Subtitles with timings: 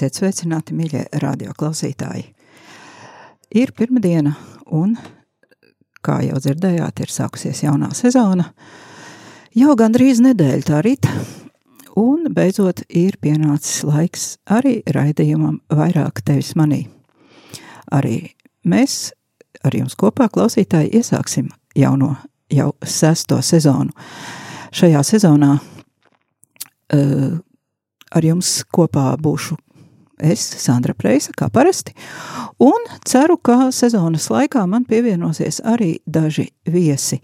[0.00, 2.22] Esiet sveicināti, mīļie radioklausītāji!
[3.60, 4.30] Ir pirmdiena,
[4.72, 4.94] un,
[6.00, 8.46] kā jau dzirdējāt, ir sākusies jaunā sezona.
[9.52, 11.10] Jau gandrīz nedēļa tā rīt,
[12.00, 16.86] un beidzot ir pienācis laiks arī raidījumam vairāk tevis manī.
[17.92, 18.32] Arī
[18.64, 19.10] mēs
[19.60, 22.14] ar jums kopā, klausītāji, iesāksim jauno,
[22.48, 23.92] jau sesto sezonu.
[24.72, 27.32] Šajā sezonā uh,
[28.16, 29.66] ar jums kopā būšu
[30.22, 31.94] es, Sandra Preisa, kā parasti,
[32.62, 37.20] un ceru, ka sezonas laikā man pievienosies arī daži viesi.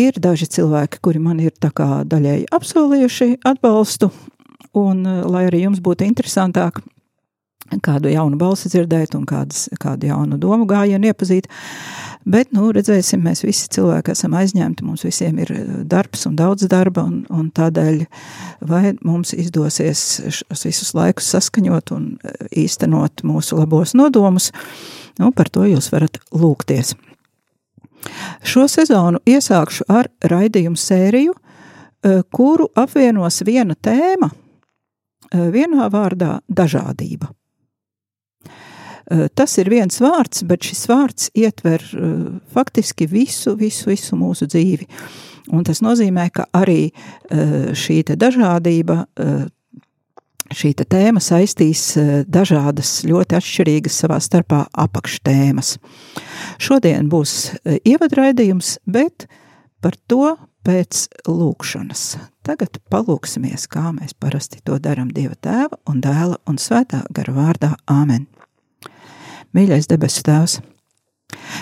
[0.00, 4.10] Ir daži cilvēki, kuri man ir tā kā daļēji apsolījuši atbalstu,
[4.74, 6.82] un eh, lai arī jums būtu interesantāk
[7.84, 11.48] kādu jaunu balsi dzirdēt un kādas, kādu jaunu domu gājienu iepazīt,
[12.24, 16.64] Bet, nu, redzēsim, mēs visi cilvēki esam aizņemti, mums visiem ir eh, darbs un daudz
[16.72, 17.98] darba, un, un tādēļ
[18.64, 24.48] vai mums izdosies šos visus laikus saskaņot un eh, īstenot mūsu labos nodomus,
[25.20, 26.94] nu, par to jūs varat lūgties.
[28.44, 34.32] Šo sezonu iesākšu ar raidījumu sēriju, eh, kuru apvienos viena tēma,
[35.34, 37.26] vienā vārdā dažādība.
[39.08, 41.82] Tas ir viens vārds, bet šis vārds ietver
[42.54, 44.88] faktiski visu, visu, visu mūsu dzīvi.
[45.52, 46.88] Un tas nozīmē, ka arī
[47.76, 49.04] šī dažādība,
[50.54, 51.82] šī tēma saistīs
[52.24, 55.76] dažādas ļoti atšķirīgas savā starpā apakštēmas.
[56.62, 57.54] Šodien būs
[57.84, 59.28] ievadraidījums, bet
[59.84, 62.04] par to pēc lūkšanas.
[62.44, 67.74] Tagad palūksimies, kā mēs parasti to darām Dieva tēva un dēla un svētā gara vārdā
[67.84, 68.24] Āmen.
[69.54, 70.56] Mīļais debesu Tēvs,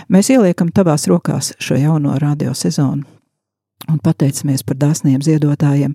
[0.08, 3.04] mēs ieliekam tavās rokās šo jauno radio sezonu
[3.90, 5.92] un pateicamies par dāsniem ziedotājiem,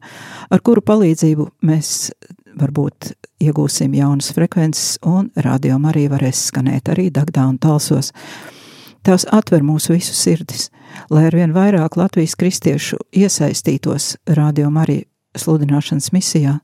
[0.52, 2.12] ar kuru palīdzību mēs
[2.58, 3.14] varbūt
[3.44, 8.12] iegūsim jaunas frekvences un radio arī varēs skanēt arī Dagdā un Talsos.
[9.06, 10.70] Tās atver mūsu visu sirdis,
[11.10, 15.04] lai arvien vairāk Latvijas kristiešu iesaistītos radio arī
[15.38, 16.60] sludināšanas misijā,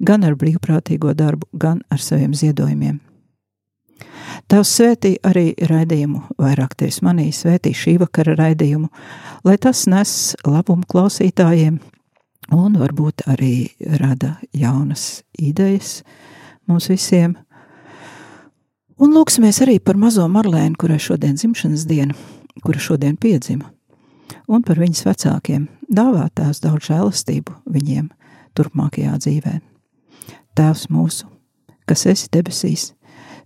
[0.00, 3.07] gan ar brīvprātīgo darbu, gan ar saviem ziedojumiem.
[4.48, 8.88] Tavs svētī arī raidījumu, vairāk tevis manī svētī šī vakara raidījumu,
[9.44, 10.12] lai tas nes
[10.46, 11.78] labumu klausītājiem
[12.54, 13.68] un varbūt arī
[14.00, 16.02] rada jaunas idejas
[16.68, 17.36] mums visiem.
[18.98, 22.16] Un lūksimies arī par mazo Marlēnu, kurai šodien dzimšanas diena,
[22.64, 23.70] kura šodien piedzima,
[24.48, 28.08] un par viņas vecākiem, dāvāt tās daudz žēlastību viņiem
[28.58, 29.58] turpmākajā dzīvē.
[30.58, 31.28] Tēvs mūsu,
[31.86, 32.92] kas esi debesīs,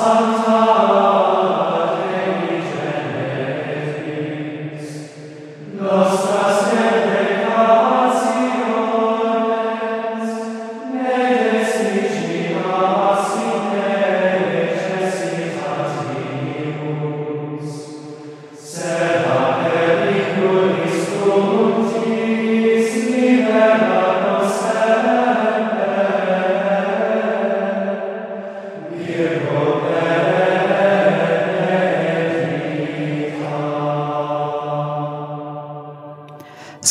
[0.00, 0.39] sun.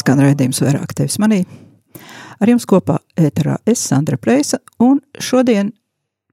[0.10, 1.44] Skan raidījums vairāk tevis manī.
[2.42, 5.70] Ar jums kopā ēterā es, Sandra Preisa, un šodien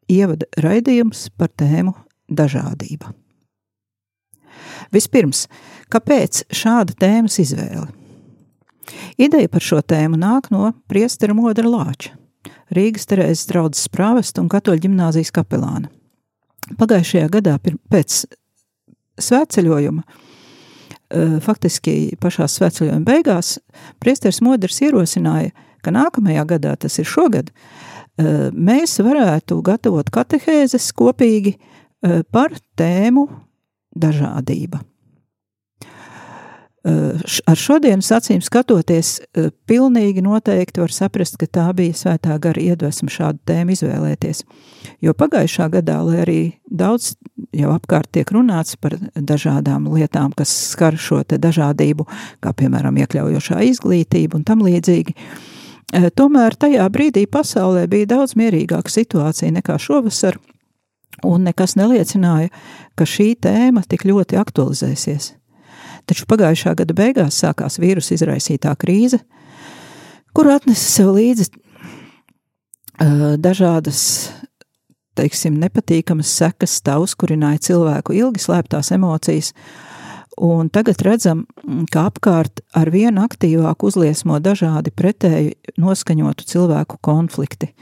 [0.08, 1.92] ievada raidījums par tēmu
[2.32, 3.12] dažādība.
[4.96, 5.44] Vispirms,
[5.92, 7.90] kāpēc šāda tēmas izvēle?
[9.20, 12.14] Ideja par šo tēmu nāk no priestera Modra Lāča,
[12.72, 15.90] Rīgas Terēzes draudzes prāvesta un katoļu ģimnāzijas kapelāna.
[16.80, 18.22] Pagājušajā gadā pēc
[19.20, 20.24] svētceļojuma
[21.44, 23.56] faktiski pašā svētceļojuma beigās
[24.02, 25.52] priesteris Modrs ierosināja,
[25.84, 27.52] ka nākamajā gadā, tas ir šogad,
[28.52, 31.56] mēs varētu gatavot katehēzes kopīgi
[32.34, 33.28] par tēmu
[33.96, 34.82] dažādība.
[36.86, 39.16] Ar šodienas acīm skatoties,
[39.66, 44.44] pilnīgi noteikti var saprast, ka tā bija svētā gara iedvesma šādu tēmu izvēlēties.
[45.02, 46.40] Jo pagājušā gadā, lai arī
[46.70, 47.16] daudz
[47.56, 52.06] jau apkārt tiek runāts par dažādām lietām, kas skar šo dažādību,
[52.44, 55.16] kā piemēram iekļaujošā izglītība un tam līdzīgi,
[56.14, 60.38] tomēr tajā brīdī pasaulē bija daudz mierīgāka situācija nekā šovasar,
[61.26, 62.52] un nekas neliecināja,
[62.94, 65.32] ka šī tēma tik ļoti aktualizēsies.
[66.06, 69.18] Taču pagājušā gada beigās sākās vīrusu izraisītā krīze,
[70.36, 71.48] kur atnesa sev līdzi
[73.42, 74.30] dažādas,
[75.16, 79.52] teiksim, nepatīkamas sekas, tā uzkurināja cilvēku ilgi slēptās emocijas,
[80.36, 81.44] un tagad redzam,
[81.92, 87.72] ka apkārt ar vienu aktīvāk uzliesmo dažādi pretēji noskaņotu cilvēku konflikti.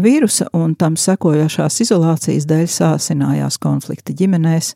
[0.00, 4.72] Vīrusa un tam sekojošās izolācijas dēļ sāsinājās konflikti ģimenēs,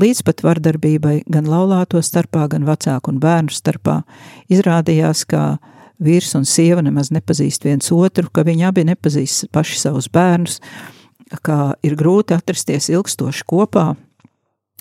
[0.00, 4.02] līdz pat vardarbībai gan laulāto starpā, gan vecāku un bērnu starpā.
[4.52, 5.56] Izrādījās, ka
[6.02, 10.58] vīrs un sieva nemaz nepazīst viens otru, ka viņi abi nepazīst paši savus bērnus,
[11.46, 13.86] ka ir grūti atrasties ilgstoši kopā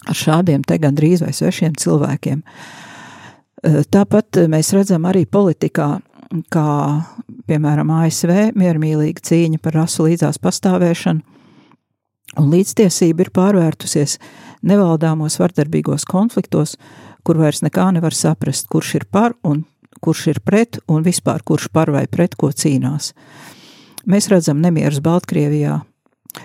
[0.06, 2.44] ar šādiem te gandrīz vai svešiem cilvēkiem.
[3.96, 5.96] Tāpat mēs redzam arī politikā,
[6.52, 7.06] kā
[7.50, 11.22] piemēram ASV miermīlīga cīņa par rasu līdzās pastāvēšanu,
[12.42, 14.18] un līdztiesība ir pārvērtusies
[14.66, 16.76] nevaldāmos vardarbīgos konfliktos,
[17.26, 19.64] kur vairs nekā nevar saprast, kurš ir par un
[20.02, 23.14] kurš ir pret, un vispār kurš par vai pret ko cīnās.
[24.06, 25.80] Mēs redzam nemierus Baltkrievijā,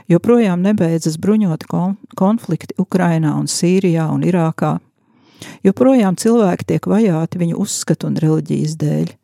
[0.08, 1.68] joprojām nebeidzas bruņoti
[2.16, 4.78] konflikti Ukrainā un Sīrijā un Irākā,
[5.66, 9.19] joprojām cilvēki tiek vajāti viņu uzskatu un reliģijas dēļ.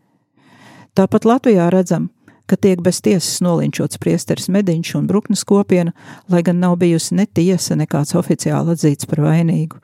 [0.97, 2.07] Tāpat Latvijā redzam,
[2.49, 5.93] ka tiek bez tiesas nolinčots priesteris Mediņš un Bruknes kopiena,
[6.33, 9.77] lai gan nav bijusi ne tiesa, ne kāds oficiāli atzīts par vainīgu.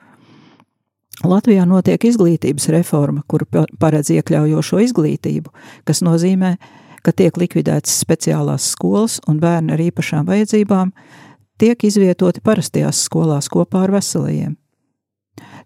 [1.21, 3.45] Latvijā notiek izglītības reforma, kuru
[3.79, 5.53] paredz iekļaujošo izglītību,
[5.85, 6.55] kas nozīmē,
[7.05, 10.95] ka tiek likvidētas speciālās skolas un bērni ar īpašām vajadzībām
[11.61, 14.57] tiek izvietoti parastajās skolās kopā ar veselajiem.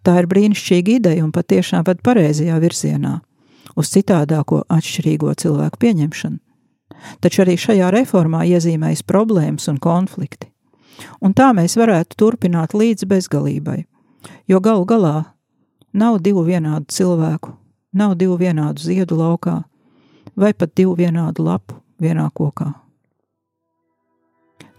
[0.03, 3.21] Tā ir brīnišķīga ideja un patiešām ved pareizajā virzienā,
[3.77, 6.41] uz citādāko atšķirīgo cilvēku pieņemšanu
[7.21, 10.49] taču arī šajā reformā iezīmējas problēmas un konflikti.
[11.21, 13.83] Un tā mēs varētu turpināt līdz bezgalībai,
[14.49, 15.15] jo galu galā
[15.93, 17.53] nav divu vienādu cilvēku,
[17.93, 19.61] nav divu vienādu ziedu laukā,
[20.35, 22.71] vai pat divu vienādu lapu vienā kokā.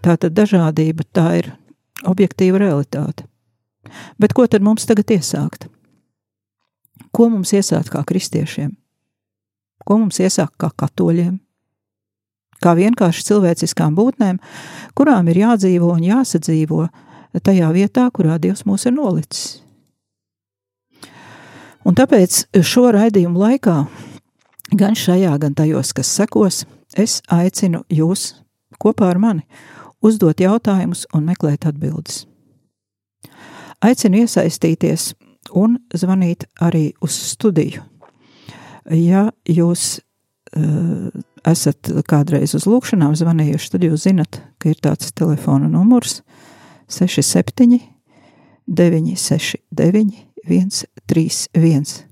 [0.03, 1.51] Tā tad dažādība tā ir
[2.07, 3.25] objektīva realitāte.
[4.19, 5.67] Bet ko tad mums tagad iesākt?
[7.15, 8.75] Ko mums iesākt kā kristiešiem?
[9.89, 11.39] Ko mums iesākt kā katoļiem?
[12.63, 14.39] kā vienkārši cilvēciskām būtnēm,
[14.97, 16.87] kurām ir jādzīvo un jāsadzīvo
[17.45, 19.61] tajā vietā, kurā Dievs mūs ir nolicis.
[21.87, 23.77] Un tāpēc šo raidījumu laikā,
[24.75, 26.65] gan šajā, gan tajos, kas sekos,
[26.99, 28.33] es aicinu jūs
[28.81, 29.45] kopā ar mani
[30.05, 32.25] uzdot jautājumus un meklēt atbildes.
[33.83, 35.13] Aicinu iesaistīties
[35.55, 37.85] un zvanīt arī uz studiju.
[38.89, 39.99] Ja jūs
[40.57, 41.09] uh,
[41.47, 46.21] esat kādreiz uz lūkšanām zvanījuši, tad jūs zinat, ka ir tāds telefona numurs
[46.89, 47.79] 67
[48.69, 52.05] 969 131.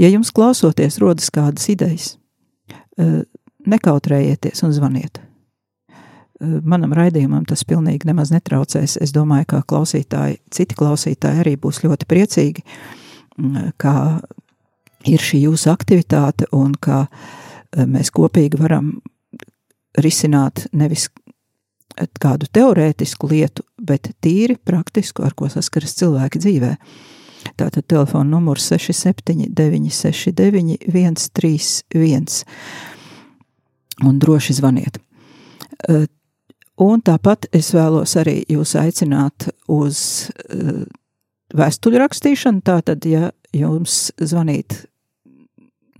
[0.00, 2.16] Ja jums klausoties rodas kādas idejas,
[2.98, 3.22] eh,
[3.66, 5.20] nekautrējieties un zvaniet.
[5.20, 8.96] Eh, manam raidījumam tas pilnīgi nemaz netraucēs.
[9.00, 12.62] Es domāju, ka klausītāji, citi klausītāji arī būs ļoti priecīgi,
[13.38, 14.22] mm, kā
[15.06, 17.06] ir šī jūsu aktivitāte un uh,
[17.72, 18.94] Eh, mēs kopīgi varam
[20.00, 21.08] risināt nevis
[22.20, 26.72] kādu teorētisku lietu, bet tīri praktisku, ar ko saskaras cilvēki dzīvē.
[27.58, 32.44] Tātad telefona numurs 679, 669, 131.
[34.02, 34.98] Un droši zvaniet.
[35.88, 36.06] Eh,
[36.80, 40.84] un tāpat es vēlos arī jūs aicināt uz eh,
[41.56, 42.64] vēstuļu rakstīšanu.
[42.64, 44.84] Tātad, ja jums zvanīt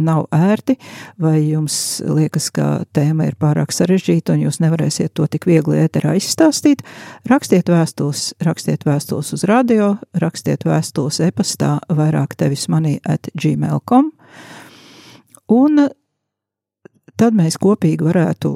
[0.04, 0.76] nav ērti,
[1.22, 6.16] vai jums liekas, ka tēma ir pārāk sarežģīta un jūs nevarēsiet to tik viegli ēterā
[6.18, 6.84] izstāstīt,
[7.30, 14.12] rakstiet vēstules, rakstiet vēstules uz radio, rakstiet vēstules e-pastā vairāk tevis manī at gmail.com
[15.52, 15.86] un
[17.18, 18.50] tad mēs kopīgi varētu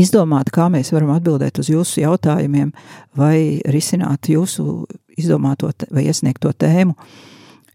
[0.00, 2.72] izdomāt, kā mēs varam atbildēt uz jūsu jautājumiem
[3.16, 4.84] vai risināt jūsu
[5.16, 6.96] izdomāto vai iesniegto tēmu,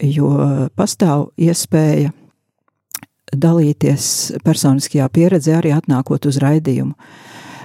[0.06, 0.32] jo
[0.78, 2.14] pastāv iespēja
[3.32, 4.06] dalīties
[4.46, 6.96] personiskajā pieredzē arī atnākot uz raidījumu.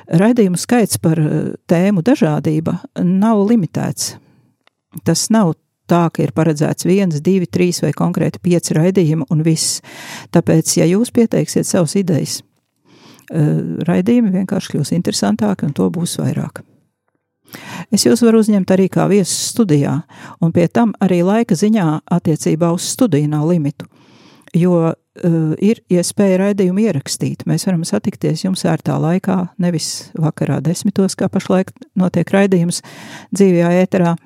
[0.06, 4.14] Raidījumu skaits par eh, tēmu dažādība nav limitēts.
[5.04, 5.54] Tas nav
[5.90, 9.80] tā, ka ir paredzēts viens, divi, trīs vai konkrēti pieci raidījumi un viss.
[10.34, 12.40] Tāpēc, ja jūs pieteiksiet savas idejas,
[13.30, 13.50] eh,
[13.88, 16.62] raidījumi vienkārši kļūs interesantāki un to būs vairāk.
[17.94, 20.00] Es jūs varu uzņemt arī kā viesus studijā,
[20.42, 23.86] un pie tam arī laika ziņā attiecībā uz studiju nav limitu,
[24.54, 24.94] jo
[25.62, 27.44] ir iespēja raidījumu ierakstīt.
[27.48, 32.82] Mēs varam satikties jums ērtā laikā, nevis vakarā desmitos, kā pašlaik notiek raidījums
[33.34, 34.16] dzīvajā ēterā,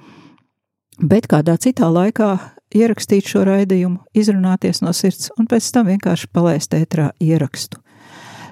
[1.01, 2.33] bet kādā citā laikā
[2.75, 7.81] ierakstīt šo raidījumu, izrunāties no sirds un pēc tam vienkārši palaist ēterā ierakstu.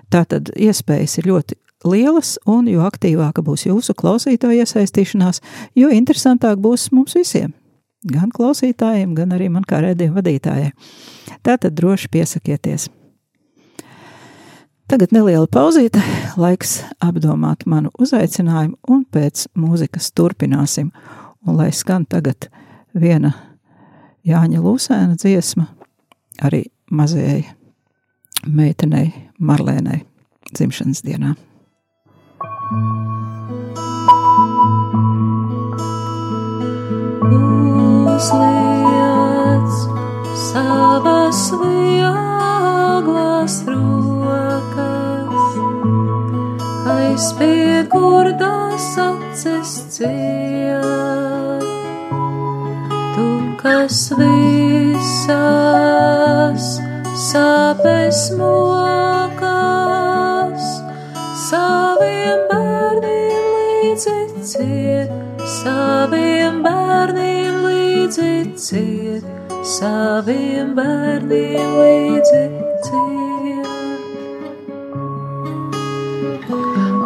[0.08, 5.42] Tātad iespējas ir ļoti lielas, un jo aktīvāka būs jūsu klausītāja iesaistīšanās,
[5.78, 7.52] jo interesantāk būs mums visiem.
[8.06, 10.70] Gan klausītājiem, gan arī man kā redzējuma vadītājai.
[11.42, 12.86] Tātad droši piesakieties.
[14.88, 16.00] Tagad neliela pauzīte,
[16.40, 20.92] laiks apdomāt manu uzaicinājumu, un pēc mūzikas turpināsim.
[21.44, 22.48] Un lai skan tagad
[22.94, 23.34] viena
[24.28, 25.66] Jāņa Lūsēna dziesma,
[26.42, 27.42] arī mazajai
[28.46, 30.02] meitenei Marlēnai
[30.54, 31.34] dzimšanas dienā.
[32.68, 33.27] Uzliec
[40.34, 45.44] savas vieglas rokas,
[46.94, 51.62] aizspied gurdas acis ciet.
[53.14, 53.26] Tu,
[53.62, 55.38] kas visas
[57.28, 59.42] sāpes mokas,
[61.46, 65.10] saviem bērniem līdzi ciet,
[65.62, 67.57] saviem bērniem
[68.08, 69.24] līdzi ciet,
[69.68, 72.44] saviem bērniem līdzi
[72.86, 73.68] ciet.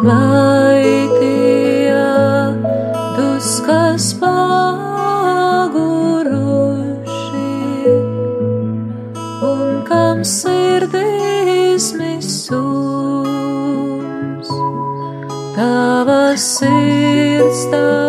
[0.07, 0.83] Lai
[1.17, 1.99] tie
[3.17, 4.47] duskas paguruši
[9.49, 13.27] un kam sirdīs misums,
[15.59, 18.02] tava sirds tak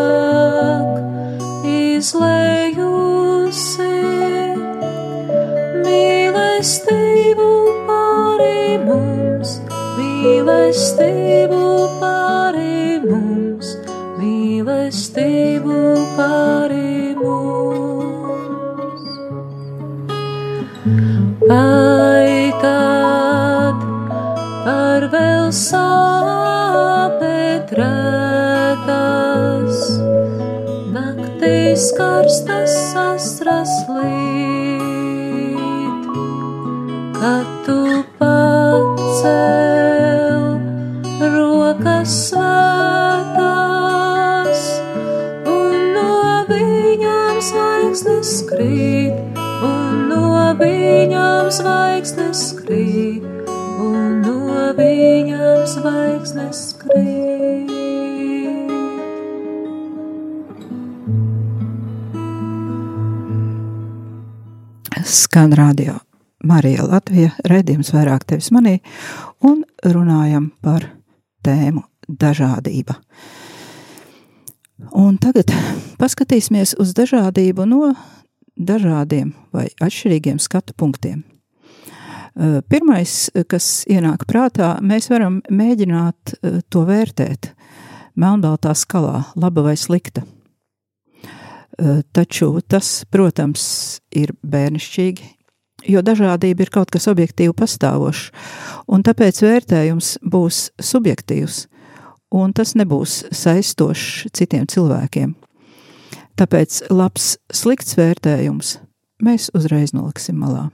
[65.34, 65.96] Skan radio
[66.46, 68.76] Marija Latvija, redzījums vairāk tevis manī,
[69.42, 70.84] un runājam par
[71.42, 72.94] tēmu dažādība.
[74.94, 75.50] Un tagad
[75.98, 77.88] paskatīsimies uz dažādību no
[78.54, 81.24] dažādiem vai atšķirīgiem skatu punktiem.
[81.26, 87.50] Eh, Pirmais, kas ienāk prātā, mēs varam mēģināt eh, to vērtēt
[88.14, 90.22] melnbaltā skalā, laba vai slikta.
[91.78, 93.64] Eh, Taču tas, protams,
[94.14, 95.30] ir bērnišķīgi,
[95.90, 98.28] jo dažādība ir kaut kas objektīvi pastāvošs,
[98.86, 101.64] un tāpēc vērtējums būs subjektīvs,
[102.34, 105.34] un tas nebūs saistošs citiem cilvēkiem.
[106.38, 108.76] Tāpēc labs, slikts vērtējums
[109.22, 110.68] mēs uzreiz noliksim malā.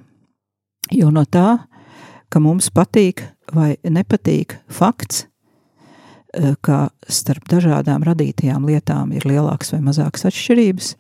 [0.92, 1.64] Jo no tā,
[2.28, 3.24] ka mums patīk
[3.56, 5.29] vai nepatīk fakts,
[6.62, 10.94] ka starp dažādām radītajām lietām ir lielākas vai mazākas atšķirības,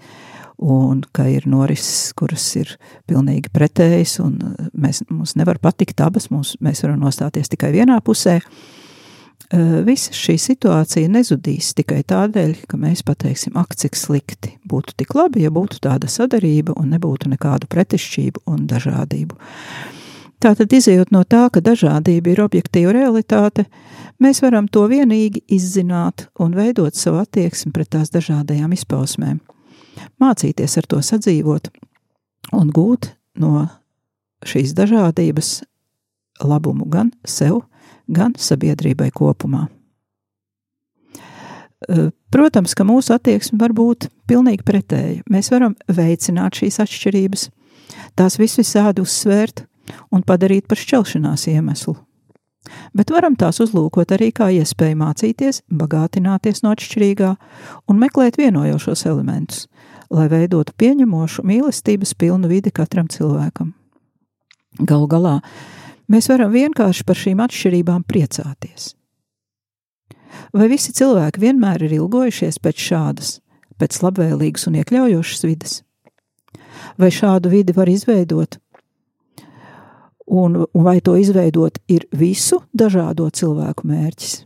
[0.60, 2.74] un ka ir norises, kuras ir
[3.08, 7.96] pilnīgi pretējas, un eh, mēs, mums nevar patikt abas, mums, mēs varam nostāties tikai vienā
[8.04, 8.40] pusē.
[8.40, 15.16] Eh, Visa šī situācija nezudīs tikai tādēļ, ka mēs pateiksim, ak, cik slikti būtu tik
[15.16, 19.40] labi, ja būtu tāda sadarība un nebūtu nekādu pretešķību un dažādību.
[20.40, 23.66] Tātad, izējot no tā, ka dažādība ir objektīva realitāte,
[24.24, 29.40] mēs varam to vienīgi izzināt un veidot savu attieksmi pret tās dažādajām izpausmēm.
[30.20, 31.68] mācīties ar to sadzīvot
[32.56, 33.68] un gūt no
[34.46, 35.60] šīs dažādības
[36.40, 37.60] labumu gan sev,
[38.08, 39.68] gan sabiedrībai kopumā.
[42.30, 45.22] Protams, ka mūsu attieksme var būt pilnīgi pretēja.
[45.28, 47.48] Mēs varam veicināt šīs atšķirības,
[48.16, 49.66] tās visvisādi uzsvērt
[50.10, 51.96] un padarīt par šķelšanās iemeslu.
[52.92, 57.30] Bet varam tās uzlūkot arī kā iespēju mācīties, bagātināties no atšķirīgā
[57.88, 59.66] un meklēt vienojošos elementus,
[60.12, 63.72] lai veidotu pieņemošu mīlestības pilnu vidi katram cilvēkam.
[64.78, 65.36] Galu galā
[66.10, 68.92] mēs varam vienkārši par šīm atšķirībām priecāties.
[70.54, 73.36] Vai visi cilvēki vienmēr ir ilgojušies pēc šādas,
[73.80, 75.80] pēc labvēlīgas un iekļaujošas vidas?
[77.00, 78.59] Vai šādu vidi var izveidot?
[80.30, 84.44] Un, un vai to izveidot ir visu dažādo cilvēku mērķis?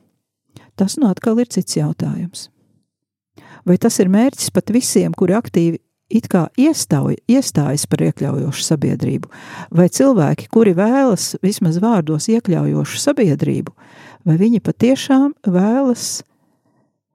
[0.80, 2.48] Tas nu atkal ir cits jautājums.
[3.68, 5.80] Vai tas ir mērķis pat visiem, kuri aktīvi
[6.14, 9.30] it kā iestauj, iestājas par iekļaujošu sabiedrību,
[9.74, 13.74] vai cilvēki, kuri vēlas vismaz vārdos iekļaujošu sabiedrību,
[14.24, 16.22] vai viņi patiešām vēlas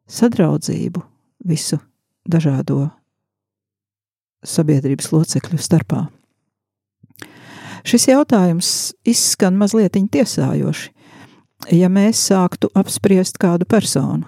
[0.10, 1.04] sadraudzību
[1.50, 1.80] visu
[2.30, 2.88] dažādo
[4.46, 6.08] sabiedrības locekļu starpā.
[7.88, 8.72] Šis jautājums
[9.08, 10.92] izskan mazliet tiesājoši,
[11.76, 14.28] ja mēs sāktu apspriest kādu personu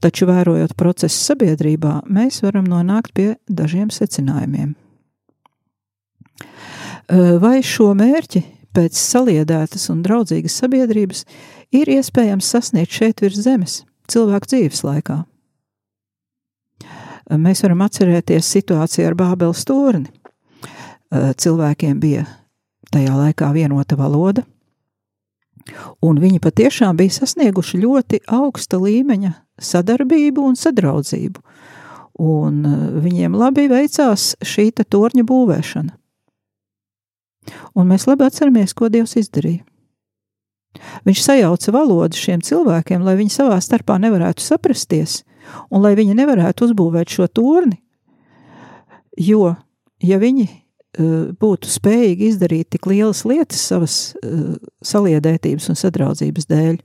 [0.00, 4.74] Taču, vērojot procesu sabiedrībā, mēs varam nonākt pie dažiem secinājumiem.
[7.42, 8.42] Vai šo mērķi
[8.74, 11.24] pēc saliedētas un draudzīgas sabiedrības
[11.74, 13.80] ir iespējams sasniegt šeit virs zemes,
[14.10, 15.18] cilvēku dzīves laikā?
[17.30, 20.10] Mēs varam atcerēties situāciju ar Bābeles torni.
[21.10, 22.24] Cilvēkiem bija
[22.94, 24.44] tajā laikā vienota valoda,
[26.02, 31.42] un viņi patiešām bija sasnieguši ļoti augsta līmeņa sadarbību un sadraudzību.
[32.20, 35.96] Un eh, viņiem labi veicās šī torņa būvēšana.
[37.74, 39.64] Un mēs labi atceramies, ko Dievs izdarīja.
[41.06, 45.22] Viņš sajauca valodu šiem cilvēkiem, lai viņi savā starpā nevarētu saprasties,
[45.70, 47.80] un lai viņi nevarētu uzbūvēt šo torni.
[49.18, 49.56] Jo,
[50.04, 50.46] ja viņi
[50.98, 56.80] būtu spējīgi izdarīt tik lielas lietas savas uh, saliedētības un sadraudzības dēļ,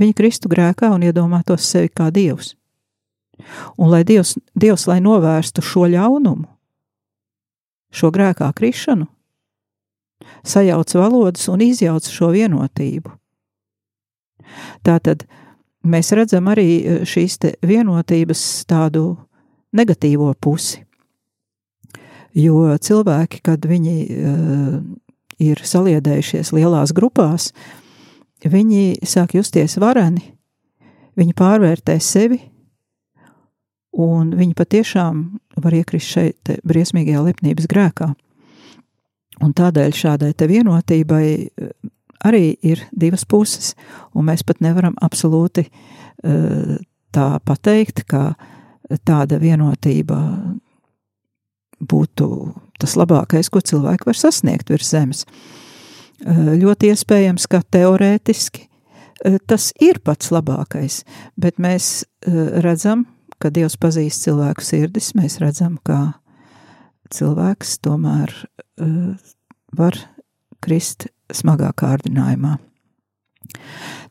[0.00, 2.54] Viņi kristu grēkā un iedomātos sevi kā dievs.
[3.78, 6.46] Un lai dievs, dievs lai novērstu šo ļaunumu,
[7.94, 9.06] šo grēkā krišanu,
[10.46, 13.12] sajauc valodas un izjauc šo vienotību.
[14.86, 15.24] Tātad
[15.86, 19.16] mēs redzam arī e, šīs vienotības tādu
[19.74, 20.83] negatīvo pusi.
[22.34, 24.78] Jo cilvēki, kad viņi uh,
[25.42, 27.52] ir saliedējušies lielās grupās,
[28.44, 30.34] viņi sāk justies vareni,
[31.18, 32.40] viņi pārvērtē sevi,
[33.94, 35.24] un viņi patiešām
[35.62, 38.10] var iekrist šeit briesmīgajā lepnības grēkā.
[39.42, 41.70] Un tādēļ šādai te vienotībai eh,
[42.26, 43.72] arī ir divas puses,
[44.14, 46.76] un mēs pat nevaram absolūti uh,
[47.14, 48.32] tā pateikt, ka
[49.04, 50.18] tāda vienotība
[51.90, 52.28] būtu
[52.80, 55.24] tas labākais, ko cilvēki var sasniegt virs zemes.
[56.24, 61.02] Eh, ļoti iespējams, ka teorētiski eh, tas ir pats labākais,
[61.36, 63.06] bet mēs eh, redzam,
[63.42, 66.14] ka Dievs pazīst cilvēku sirdis, mēs redzam, ka
[67.12, 68.30] cilvēks tomēr
[69.76, 69.98] var
[70.64, 72.56] krist smagā kārdinājumā.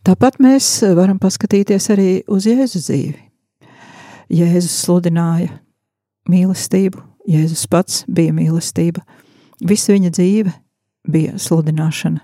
[0.05, 3.17] Tāpat mēs varam paskatīties arī uz Jēzus dzīvi.
[4.37, 5.55] Jēzus sludināja
[6.29, 9.03] mīlestību, Jēzus pats bija mīlestība,
[9.63, 10.53] visa viņa dzīve
[11.07, 12.19] bija sludināšana,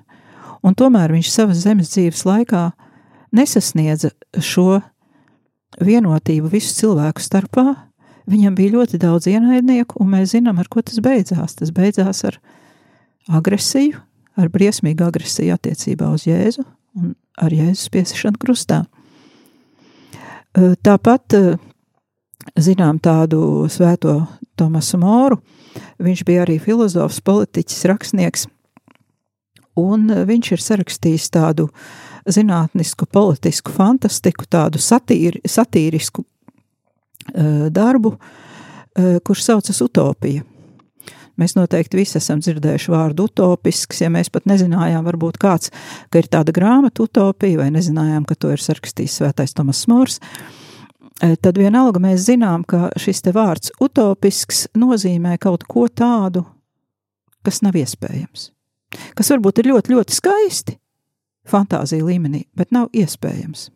[0.64, 2.70] un tomēr viņš savas zemes dzīves laikā
[3.36, 4.12] nesasniedza
[4.44, 4.82] šo
[5.80, 7.76] vienotību visu cilvēku starpā.
[8.30, 11.56] Viņam bija ļoti daudz ienaidnieku, un mēs zinām, ar ko tas beidzās.
[11.58, 12.38] Tas beidzās ar
[13.40, 13.98] agresiju,
[14.38, 16.66] ar briesmīgu agresiju attiecībā uz Jēzu
[17.00, 18.84] un ar Jēzus piesišanu krustā.
[20.54, 21.38] Tāpat
[22.60, 24.20] zinām tādu svēto
[24.60, 25.40] Tomasu Moru.
[26.04, 28.48] Viņš bija arī filozofs, politiķis, rakstnieks–
[29.80, 31.70] un viņš ir sarakstījis tādu
[32.30, 40.46] zinātnisku, politisku fantastiku, tādu satīri, satīrisku uh, darbu, uh, kurš saucas Utopija.
[41.40, 45.72] Mēs noteikti visi esam dzirdējuši vārdu utopisks, ja mēs pat nezinājām, varbūt kāds,
[46.12, 50.20] ka ir tāda grāmata utopija, vai nezinājām, ka to ir sarakstījis svētais Tomas Mors,
[51.20, 56.46] tad vienalga mēs zinām, ka šis te vārds utopisks nozīmē kaut ko tādu,
[57.44, 58.50] kas nav iespējams
[59.18, 60.78] kas varbūt ir ļoti, ļoti skaisti
[61.50, 63.70] fantāzija līmenī, bet nav iespējams.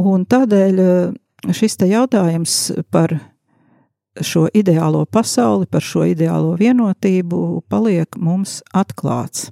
[0.00, 2.56] Un tādēļ eh, šis te jautājums
[2.92, 3.14] par
[4.20, 9.50] šo ideālo pasauli, par šo ideālo vienotību paliek mums atklāts.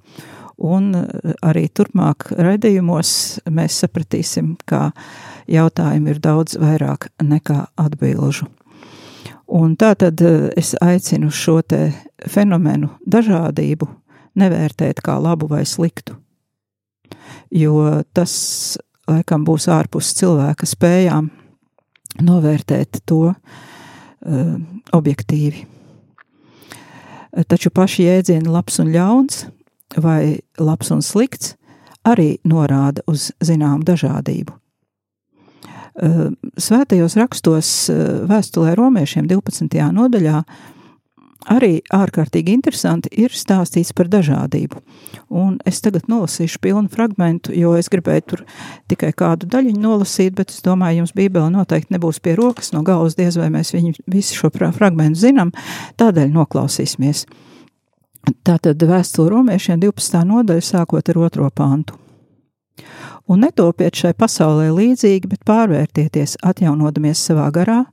[0.60, 0.92] Un
[1.40, 3.10] arī turpmāk raidījumos
[3.48, 4.90] mēs sapratīsim, ka
[5.48, 8.50] jautājumi ir daudz vairāk nekā atbilžu.
[9.50, 11.88] Un tā tad es aicinu šo te
[12.28, 13.88] fenomenu dažādību
[14.38, 16.14] nevērtēt kā labu vai sliktu,
[17.50, 18.34] jo tas
[19.10, 21.32] laikam būs ārpus cilvēka spējām
[22.20, 24.54] novērtēt to uh,
[24.92, 25.64] objektīvi.
[27.48, 29.44] Taču paši jēdzieni labs un ļauns
[29.96, 31.56] vai labs un slikts
[32.06, 34.56] arī norāda uz zināmu dažādību.
[36.00, 39.74] Uh, svētajos rakstos uh, vēstulē romiešiem 12.
[39.92, 40.44] nodaļā
[41.50, 44.80] arī ārkārtīgi interesanti ir stāstīts par dažādību.
[45.32, 48.44] Un es tagad nolasīšu pilnu fragmentu, jo es gribēju tur
[48.92, 53.16] tikai kādu daļiņu nolasīt, bet es domāju, jums Bībele noteikti nebūs pie rokas no galvas,
[53.18, 55.54] diez vai mēs viņu visu šo fragmentu zinām,
[56.00, 57.26] tādēļ noklausīsimies.
[58.44, 60.24] Tātad vēstule romiešiem 12.
[60.28, 61.96] nodaļa sākot ar otro pantu.
[63.30, 67.84] Un netopiet šai pasaulē līdzīgi, bet pārvērtieties, atjaunodamies savā garā,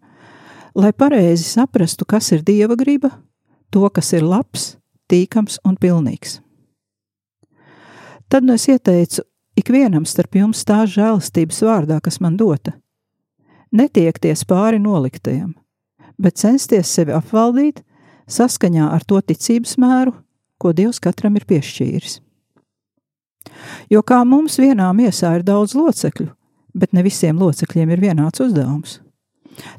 [0.75, 3.11] lai pareizi saprastu, kas ir Dieva griba,
[3.71, 4.75] to, kas ir labs,
[5.07, 6.39] tīkams un pilnīgs.
[8.27, 9.23] Tad nu es ieteicu
[9.57, 12.75] ikvienam starp jums tā žēlastības vārdā, kas man dota.
[13.71, 15.53] Netiekties pāri noliktajam,
[16.19, 17.83] bet censties sevi apvaldīt
[18.27, 20.13] saskaņā ar to ticības mēru,
[20.57, 22.19] ko Dievs katram ir piešķīris.
[23.89, 26.29] Jo kā mums vienā miesā ir daudz locekļu,
[26.77, 28.99] bet ne visiem locekļiem ir vienāds uzdevums.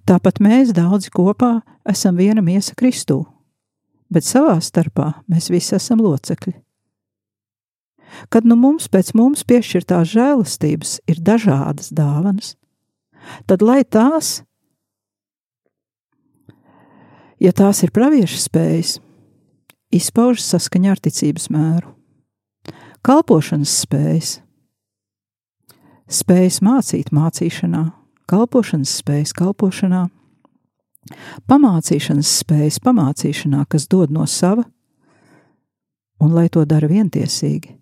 [0.09, 3.23] Tāpat mēs daudzi kopā esam viena miesa Kristū
[4.13, 6.57] bet savā starpā mēs visi esam locekļi.
[8.33, 12.55] Kad nu mums pēc mums piešķirtās žēlastības ir dažādas dāvanas,
[13.47, 14.41] tad lai tās,
[17.40, 18.98] ja tās ir pravieša spējas,
[19.94, 21.94] izpaužas saskaņā ar ticības mēru,
[23.07, 24.37] kalpošanas spējas,
[26.20, 27.88] spējas mācīt mācīšanā,
[28.29, 30.07] kalpošanas spējas kalpošanā
[31.48, 34.64] Pamācīšanas spējas pamācīšanā, kas dod no sava,
[36.20, 37.77] un lai to dara vientiesīgi.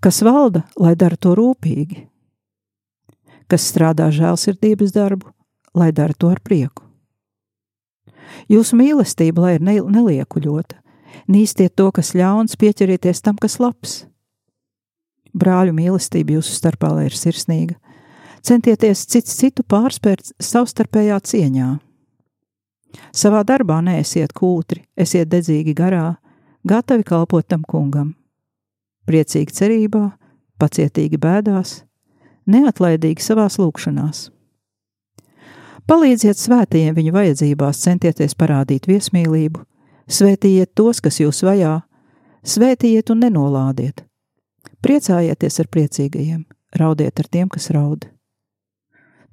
[0.00, 2.04] Kas valda, lai dara to rūpīgi.
[3.50, 5.32] Kas strādā žēlsirdības darbu,
[5.74, 6.86] lai dara to ar prieku.
[8.50, 9.62] Jūsu mīlestība, lai ir
[9.94, 10.80] neliekuļota,
[11.30, 14.00] nīstiet to, kas ļauns, pieķerieties tam, kas labs.
[15.30, 17.78] Brāļu mīlestība jūsu starpā, lai ir sirsnīga,
[18.40, 21.68] Centieties cits citu pārspērt savstarpējā cieņā.
[23.12, 26.16] Savā darbā neesiet kūtri, esiet dedzīgi garā,
[26.66, 28.14] gatavi kalpot tam kungam.
[29.06, 30.06] Priecīgi cerībā,
[30.60, 31.82] pacietīgi bēdās,
[32.48, 34.30] neatlaidīgi savās lūkšanās.
[35.90, 39.64] Palīdziet svētajiem viņu vajadzībās, centieties parādīt viesmīlību,
[40.06, 41.80] svētījiet tos, kas jūs vajā,
[42.46, 44.04] svētījiet un nenolādiet.
[44.86, 46.44] Priecājieties ar priecīgajiem,
[46.78, 48.06] raudiet ar tiem, kas raud.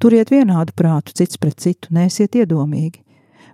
[0.02, 3.04] Turiet vienādu prātu cits pret citu, neesiet iedomīgi,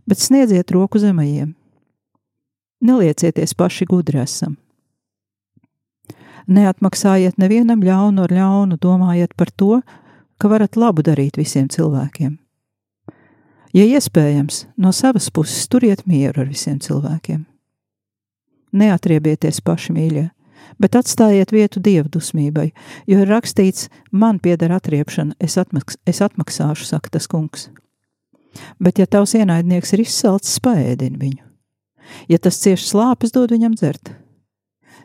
[0.08, 1.52] bet sniedziet roku zemajiem.
[2.88, 4.56] Neliecieties paši gudri esam.
[6.48, 9.82] Neatmaksājiet nevienam ļaunu ar ļaunu, domājiet par to,
[10.39, 12.39] ka varat labu darīt visiem cilvēkiem.
[13.74, 17.40] Ja iespējams, no savas puses turiet mieru ar visiem cilvēkiem.
[18.74, 20.28] Neatriebieties paši mīļie,
[20.82, 22.68] bet atstājiet vietu dievdusmībai,
[23.10, 27.72] jo ir rakstīts, man pieder atriepšana, es, atmaks, es atmaksāšu, saka tas kungs.
[28.78, 31.46] Bet, ja tavs ienaidnieks ir izsalcis, paēdini viņu.
[32.30, 34.14] Ja tas cieši slāpes, dod viņam dzert.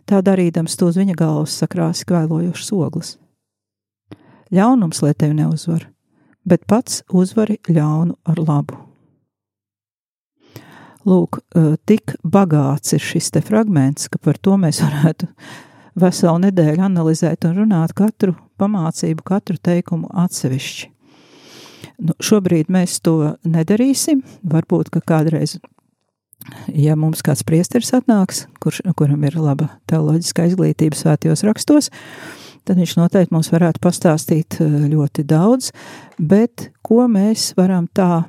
[0.09, 3.17] Tā darīdams to uz viņa galvas sakrāsi kvēlojošas ogles.
[4.53, 5.89] Ļaunums, lai tevi neuzvar,
[6.49, 8.79] bet pats uzvari ļaunu ar labu.
[11.09, 11.39] Lūk,
[11.89, 15.29] tik bagāts ir šis te fragments, ka par to mēs varētu
[15.99, 20.91] veselu nedēļu analizēt un runāt katru pamācību, katru teikumu atsevišķi.
[22.03, 24.21] Nu, šobrīd mēs to nedarīsim.
[24.47, 25.57] Varbūt, ka kādreiz,
[26.71, 31.91] ja mums kāds priesteris atnāks, kurš, kuram ir laba teoloģiskā izglītība svētajos rakstos,
[32.69, 35.73] tad viņš noteikti mums varētu pastāstīt ļoti daudz,
[36.21, 38.27] bet ko mēs varam tā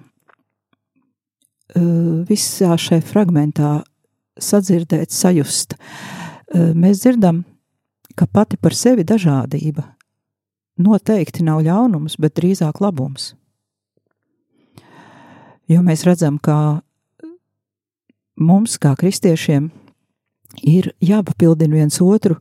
[1.70, 3.84] Eh, visā šajā fragmentā
[4.42, 5.76] sadzirdēt, sajust.
[5.78, 7.44] Eh, mēs dzirdam,
[8.18, 9.86] ka pati par sevi dažādība
[10.82, 13.36] noteikti nav ļaunums, bet drīzāk labums.
[15.70, 16.82] Jo mēs redzam, ka
[18.36, 19.70] mums, kā kristiešiem,
[20.66, 22.40] ir jāpapildina viens otru,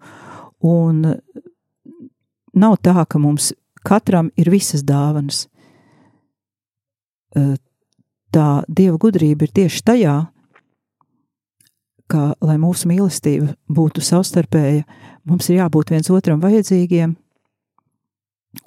[0.65, 1.21] un
[2.59, 3.53] nav tā, ka mums
[3.87, 5.47] katram ir visas dāvanas,
[8.35, 10.17] tā dieva gudrība ir tieši tajā,
[12.09, 14.85] ka, lai mūsu mīlestība būtu savstarpēja,
[15.29, 17.15] mums ir jābūt viens otram vajadzīgiem,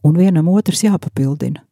[0.05, 1.63] un vienam otrs jāpapildina.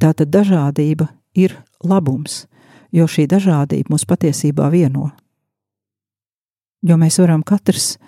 [0.00, 2.46] Tātad dažādība ir labums,
[2.90, 5.10] jo šī dažādība mūs patiesībā vieno.
[6.82, 7.98] Jo mēs varam katrs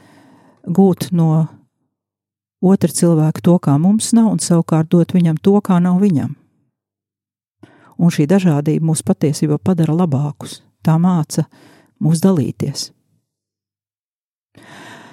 [0.64, 1.44] gūt no
[2.62, 6.36] otra cilvēka to, kā mums nav, un savukārt dot viņam to, kā nav viņam.
[7.98, 10.62] Un šī dažādība mūs patiesībā padara labākus.
[10.82, 11.44] Tā māca
[12.02, 12.90] mūs dalīties.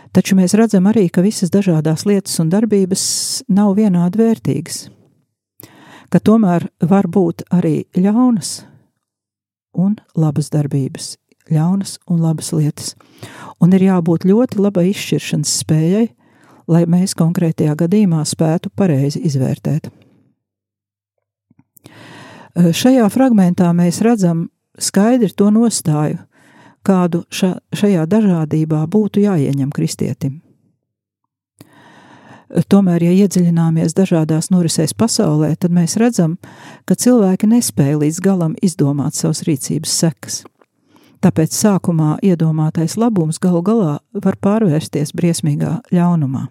[0.09, 3.03] Taču mēs redzam arī, ka visas dažādas lietas un darbības
[3.53, 4.79] nav vienādi vērtīgas,
[6.09, 8.63] ka tomēr var būt arī ļaunas
[9.77, 11.13] un labas darbības,
[11.53, 12.95] ļaunas un labas lietas.
[13.61, 16.09] Un ir jābūt ļoti labai izšķiršanas spējai,
[16.69, 19.89] lai mēs konkrētajā gadījumā spētu pareizi izvērtēt.
[22.59, 24.47] Šajā fragmentā mēs redzam
[24.79, 26.19] skaidri to nostāju,
[26.85, 30.39] kādu ša, šajā dažādībā būtu jāieņem kristietim.
[32.49, 36.39] Tomēr, ja iedziļināmies dažādās norisēs pasaulē, tad mēs redzam,
[36.89, 40.41] ka cilvēki nespēja līdz galam izdomāt savas rīcības sekas.
[41.21, 46.47] Tāpēc sākumā iedomātais labums galu galā var pārvērsties briesmīgā ļaunumā.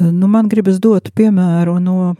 [0.00, 2.14] Nu, man gribas dot piemēru no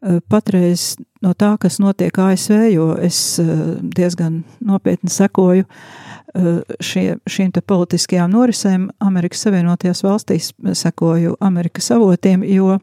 [0.00, 3.48] Eh, patreiz no tā, kas notiek ASV, jo es eh,
[3.84, 6.46] diezgan nopietni sekoju eh,
[6.80, 8.86] šie, šīm politiskajām norisēm.
[9.04, 12.78] Amerikas Savienotajās valstīs, sekoju Amerikas avotiem, jo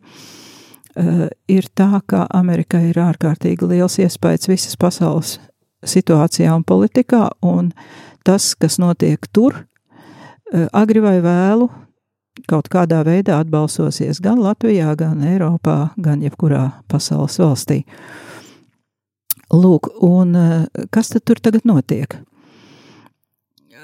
[1.46, 5.36] ir tā, ka Amerikai ir ārkārtīgi liels iespējas visas pasaules
[5.86, 7.70] situācijā un politikā, un
[8.26, 9.60] tas, kas notiek tur,
[10.74, 11.70] agri vai vēlu,
[12.50, 17.84] kaut kādā veidā atbalsosies gan Latvijā, gan Eiropā, gan jebkurā pasaules valstī.
[19.54, 22.18] Lūk, un eh, kas tad tur tagad notiek?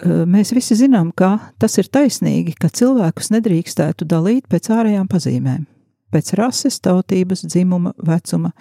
[0.04, 5.64] Eh, mēs visi zinām, ka tas ir taisnīgi, ka cilvēkus nedrīkstētu dalīt pēc ārējām pazīmēm,
[6.12, 8.52] pēc rases, tautības, dzimuma, vecuma,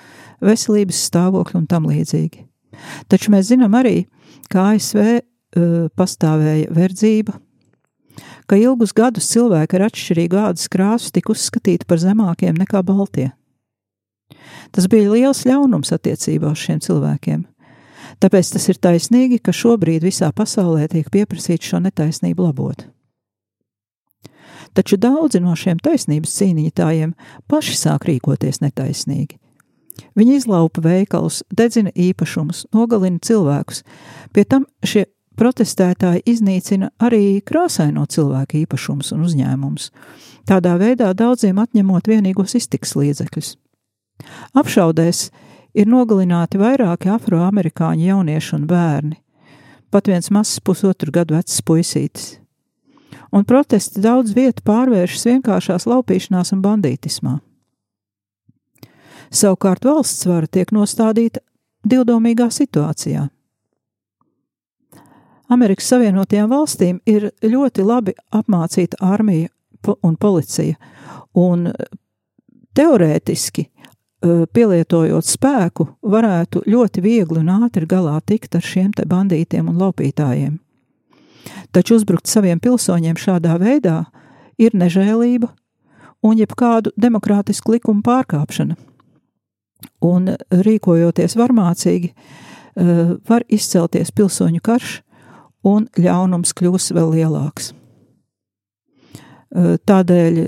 [0.45, 2.47] veselības stāvokļa un tam līdzīgi.
[3.11, 4.07] Taču mēs zinām arī,
[4.53, 7.35] ka ASV uh, eh, pastāvēja verdzība,
[8.47, 13.31] ka ilgus gadus cilvēki ar atšķirīgu ādas krāsu tika uzskatīti par zemākiem nekā baltie.
[14.73, 17.45] Tas bija liels ļaunums attiecībā uz šiem cilvēkiem.
[18.23, 22.87] Tāpēc tas ir taisnīgi, ka šobrīd visā pasaulē tiek pieprasīts šo netaisnību labot.
[24.73, 27.13] Taču daudzi no šiem taisnības cīnītājiem
[27.51, 29.37] paši sāk rīkoties netaisnīgi.
[30.17, 33.83] Viņi izlaupa veikalus, dedzina īpašumus, nogalina cilvēkus.
[34.33, 35.07] Pie tam šie
[35.43, 39.89] protestētāji iznīcina arī krāsaino cilvēku īpašumus un uzņēmumus,
[40.47, 43.57] tādā veidā daudziem atņemot vienīgos iztiks līdzekļus.
[44.63, 45.25] Apšaudēs
[45.75, 49.19] ir nogalināti vairāki afroamerikāņu jaunieši un bērni,
[49.91, 52.37] pat viens mazs pusotru gadu vecs puisītis.
[53.33, 57.39] Un protesti daudz vietu pārvēršas vienkāršās laupīšanās un bandītismā.
[59.33, 61.41] Savukārt valsts vara tiek nostādīta
[61.89, 63.31] divdomīgā situācijā
[65.53, 69.51] Amerikas Savienotajām valstīm ir ļoti labi apmācīta armija
[70.03, 70.79] un policija,
[71.37, 71.69] un
[72.77, 73.67] teorētiski
[74.55, 80.61] pielietojot spēku, varētu ļoti viegli un ātri galā tikt ar šiem te bandītiem un laupītājiem.
[81.75, 84.05] Taču uzbrukt saviem pilsoņiem šādā veidā
[84.63, 85.51] ir nežēlība
[86.23, 88.79] un jebkādu demokrātisku likumu pārkāpšana.
[90.07, 92.13] Un rīkojoties varmācīgi,
[93.29, 95.01] var izcelties pilsoņu karš,
[95.65, 97.73] un ļaunums kļūs vēl lielāks.
[99.53, 100.39] Tādēļ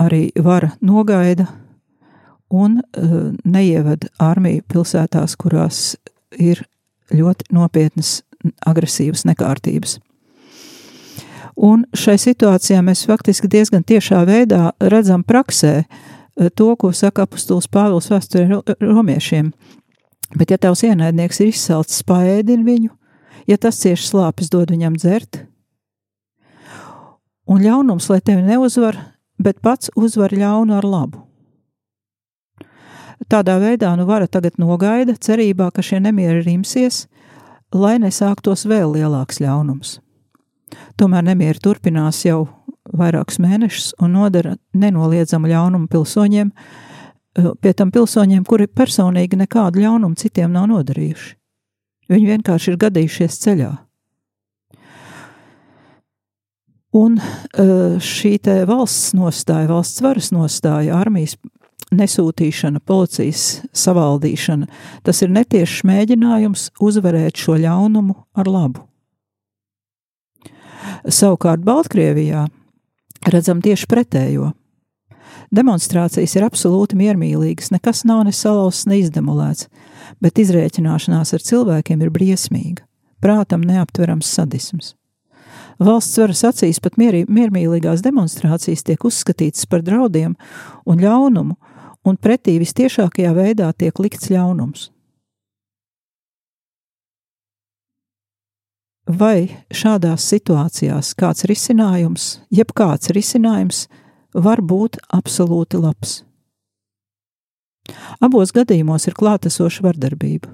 [0.00, 1.48] arī vara nogaida
[2.50, 2.80] un
[3.44, 5.96] neievada armiju pilsētās, kurās
[6.38, 6.62] ir
[7.14, 8.20] ļoti nopietnas
[8.66, 9.98] agresīvas nekārtības.
[11.60, 15.82] Un šai situācijā mēs faktiski diezgan tiešā veidā redzam praksē
[16.56, 19.50] to, ko saka apustulis Pāvils vēsturē romiešiem.
[20.38, 22.94] Bet ja tavs ienaidnieks ir izsalcis, paēdini viņu,
[23.48, 25.44] ja tas cieši slāpes, dod viņam dzert.
[27.50, 28.98] Un ļaunums, lai tevi neuzvar,
[29.40, 31.24] bet pats uzvar ļaunu ar labu.
[33.30, 37.04] Tādā veidā nu vara tagad nogaida, cerībā, ka šie nemieri rimsies,
[37.74, 39.98] lai nesāktos vēl lielāks ļaunums.
[40.98, 42.46] Tomēr nemieri turpinās jau
[42.96, 46.50] vairākus mēnešus un nodara nenoliedzamu ļaunumu pilsoņiem,
[47.62, 51.39] pie tam pilsoņiem, kuri personīgi nekādu ļaunumu citiem nav nodarījuši.
[52.10, 53.70] Viņi vienkārši ir gadījušies ceļā.
[56.98, 57.20] Un
[58.02, 58.32] šī
[58.66, 61.36] valsts nostāja, valsts varas nostāja, armijas
[61.94, 64.66] nesūtīšana, policijas savaldīšana,
[65.06, 68.86] tas ir netiešs mēģinājums uzvarēt šo ļaunumu ar labu.
[71.06, 72.46] Savukārt Baltkrievijā
[73.30, 74.50] redzam tieši pretējo.
[75.50, 79.66] Demonstrācijas ir absolūti miermīlīgas, nekas nav ne salauzts, ne izdemolēts,
[80.22, 82.84] bet izrēķināšanās ar cilvēkiem ir briesmīga,
[83.18, 84.94] prātam neaptverams sadisms.
[85.80, 90.36] Valsts varas acīs pat mierī, miermīlīgās demonstrācijas tiek uzskatītas par draudiem
[90.86, 91.56] un ļaunumu,
[92.06, 94.90] un pretī vistiešākajā veidā tiek likts ļaunums.
[99.10, 103.88] Vai šādās situācijās kāds risinājums, jeb kāds risinājums,
[104.34, 106.20] var būt absolūti labs?
[108.22, 110.52] Abos gadījumos ir klātesoša vardarbība.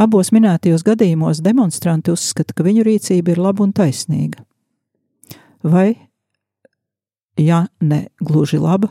[0.00, 4.42] Abos minētajos gadījumos demonstranti uzskata, ka viņu rīcība ir laba un taisnīga.
[5.66, 5.94] Vai,
[7.38, 8.90] ja ne gluži laba,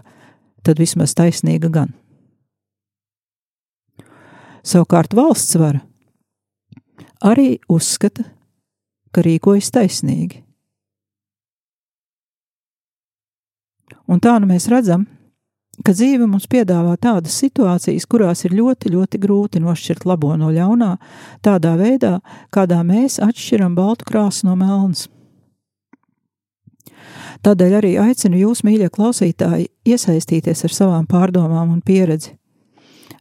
[0.64, 1.92] tad vismaz taisnīga gan.
[4.66, 5.84] Savukārt valsts vara
[7.26, 8.26] arī uzskata,
[9.14, 10.45] ka rīkojas taisnīgi.
[14.08, 15.08] Un tā nu mēs redzam,
[15.84, 20.94] ka dzīve mums piedāvā tādas situācijas, kurās ir ļoti, ļoti grūti nošķirt labo no ļaunā,
[21.44, 22.20] tādā veidā,
[22.54, 25.08] kādā mēs atšķiram baltu krāsu no melnas.
[27.46, 32.34] Tādēļ arī aicinu jūs, mīļie klausītāji, iesaistīties ar savām pārdomām un pieredzi,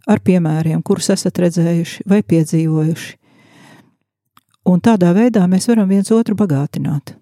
[0.09, 3.13] ar piemēriem, kurus esat redzējuši vai piedzīvojuši.
[4.71, 7.19] Un tādā veidā mēs varam viens otru bagātināt.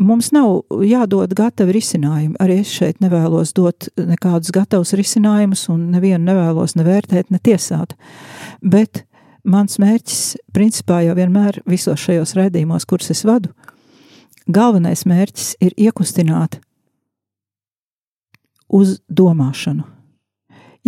[0.00, 2.38] Mums nav jādod gatavi risinājumi.
[2.40, 7.92] Arī es šeit nevēlos dot nekādus gatavus risinājumus, un nevienu nevēlos nevērtēt, ne tiesāt.
[8.64, 9.02] Bet
[9.44, 10.22] mans mērķis,
[10.56, 13.52] principā, jau vienmēr visos šajos raidījumos, kurus es vadu,
[14.48, 16.62] galvenais mērķis ir iekustināt
[18.72, 19.84] uz domāšanu.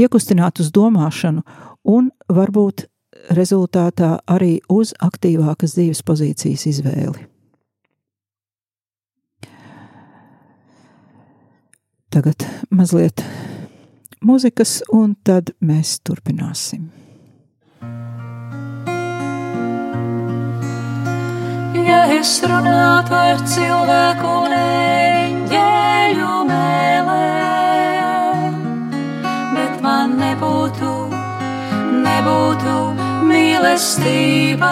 [0.00, 1.44] Iekustināt uz domāšanu
[1.84, 2.86] un varbūt
[3.36, 7.31] rezultātā arī uz aktīvākas dzīves pozīcijas izvēli.
[12.12, 13.24] Tagad mazliet
[14.20, 16.90] muzikas, un tad mēs turpināsim.
[21.86, 27.80] Ja es runātu ar cilvēku un eņģeļu mēlēm,
[29.56, 30.92] bet man nebūtu,
[32.04, 32.76] nebūtu
[33.32, 34.68] mīlestības,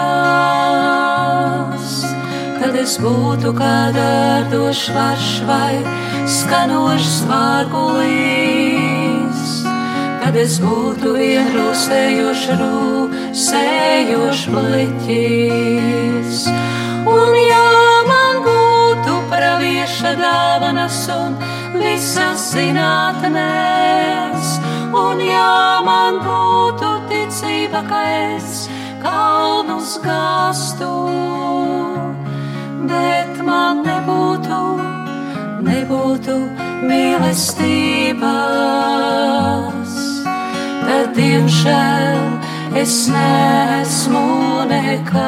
[2.71, 5.83] tad es būtu kā dārdošs varš vai
[6.23, 8.21] skanošs vārgulīs,
[10.21, 16.37] kad es būtu vienrūsējošs rūsējošs bliķis.
[17.11, 17.71] Un ja
[18.07, 21.35] man būtu pravieša dāvanas un
[21.75, 24.47] visas zinātnēs,
[24.95, 27.99] un ja man būtu ticība, ka
[28.31, 28.71] es
[29.03, 30.91] kalnus gāstu,
[32.89, 34.61] bet man nebūtu
[35.65, 36.35] nebūtu
[36.89, 38.23] mīlestības,
[40.85, 42.21] tad, diemžēl,
[42.81, 44.23] es nesmu
[44.71, 45.19] nekas.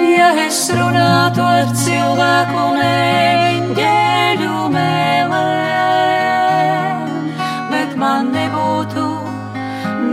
[0.00, 5.38] Ja es runātu ar cilvēku neņģeļu mēlēm,
[7.70, 9.06] bet man nebūtu,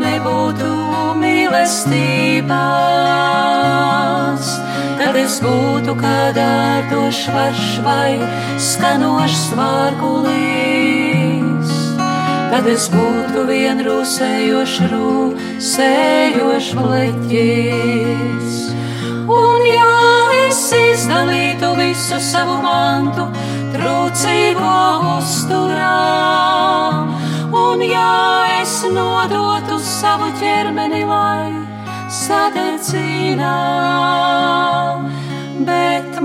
[0.03, 0.71] nebūtu
[1.23, 2.96] mīlestības
[5.27, 8.15] es būtu kā dārdošs varš vai
[8.63, 11.01] skanošs vārgulīs.
[12.47, 18.55] Kad es būtu vien rūsējošs, rūsējošs bleķis.
[19.35, 19.97] Un ja
[20.45, 23.27] es izdalītu visu savu mantu,
[23.75, 24.77] trūcīgo
[25.17, 25.99] uzturā,
[27.65, 28.15] un ja
[28.61, 31.51] es nodotu savu ķermeni, lai
[32.23, 35.06] sadedzinā, bet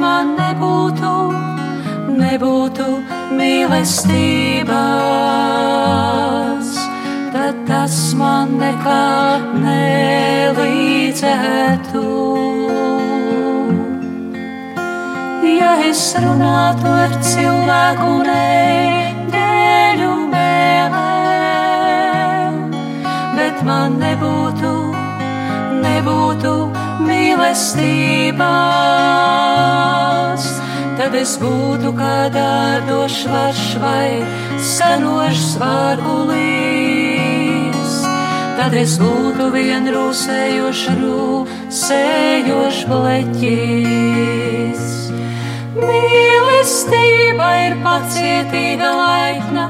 [0.03, 1.11] man nebūtu,
[2.19, 2.87] nebūtu
[3.39, 4.71] mīlestības,
[7.35, 9.05] tad tas man nekā
[9.63, 10.83] nelīdzētu.
[15.53, 20.95] Ja es runātu ar cilvēku neģeļu mēlēm,
[23.39, 24.73] bet man nebūtu
[25.83, 26.82] nebūtu mīlestības,
[31.13, 34.25] tad es būtu kā dārdošs varš vai
[34.65, 36.63] skanošs vārgulīs.
[38.57, 44.83] Tad es būtu vien rūsējošs, rūsējošs bleķis.
[45.77, 49.65] Mīlestība ir pacietīga, laipna,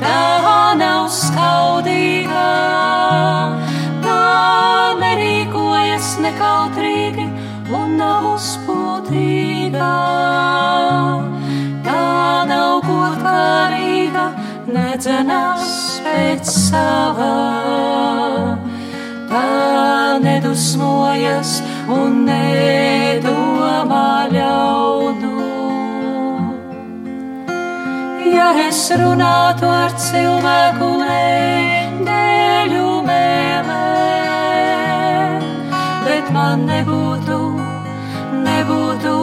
[0.00, 0.24] tā
[0.80, 2.48] nav skaudīga.
[4.06, 4.95] Tā
[6.26, 7.26] nekautrīgi
[7.76, 9.90] un nav uzpūtīga.
[11.86, 12.06] Tā
[12.50, 14.24] nav godkārīga,
[14.74, 17.32] nedzenās pēc savā.
[19.30, 19.44] Tā
[20.24, 21.60] nedusmojas
[21.92, 25.34] un nedomā ļaunu.
[28.34, 31.75] Ja es runātu ar cilvēku neņģeļu
[36.60, 37.38] nebūtu,
[38.44, 39.14] nebūtu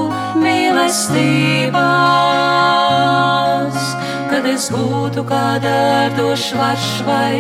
[0.43, 1.73] mīlestības,
[4.31, 7.33] kad es būtu kā dārdošs varš vai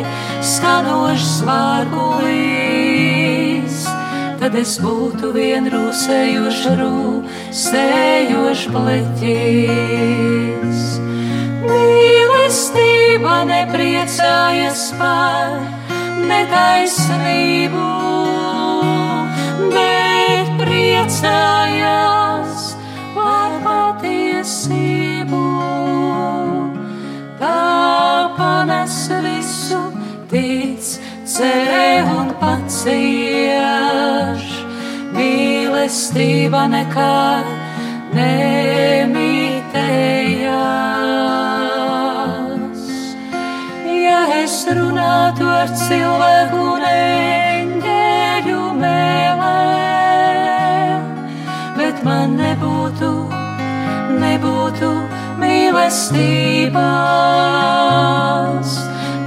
[0.53, 3.75] skanošs vārgulīs,
[4.39, 10.79] tad es būtu vien rūsējošs rūsējošs pleķis.
[11.63, 15.49] Mīlestība nepriecājas par
[16.27, 17.87] netaisnību,
[21.03, 22.77] priecājas
[23.13, 25.41] par patiesību.
[27.39, 29.81] Tā panes visu,
[30.31, 30.79] tic,
[31.27, 34.43] cerē un pacieš.
[35.13, 37.45] Mīlestība nekad
[38.15, 39.11] nemitējas.
[43.91, 49.92] Ja es runātu ar cilvēku neņģeļu mēlē,
[52.03, 53.09] bet man nebūtu,
[54.19, 54.87] nebūtu
[55.39, 56.73] mīlestības,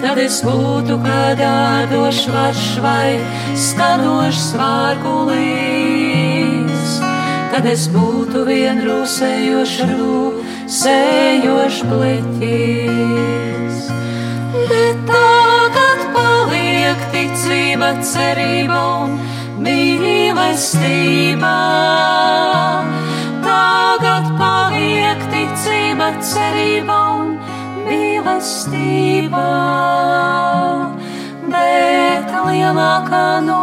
[0.02, 3.18] tad es būtu kā dārdošs varš vai
[3.56, 5.80] skanošs vārgulīs,
[7.54, 13.76] tad es būtu vien rūsējošs rūsējošs pliķis.
[14.68, 19.16] Bet tagad paliek ticība, cerība un
[19.66, 21.56] mīlestība.
[23.46, 27.28] Tagad paliek ticība, cerība un
[27.86, 29.46] mīlestība.
[31.50, 33.62] Bet lielākā no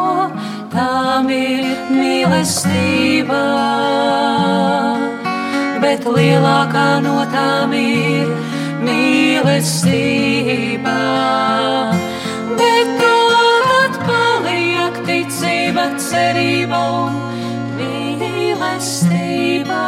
[0.73, 3.43] tām ir mīlestība.
[5.83, 8.27] Bet lielākā no tām ir
[8.83, 10.99] mīlestība.
[12.59, 13.02] Bet
[15.83, 17.13] ticība, cerība un
[17.77, 19.83] mīlestība.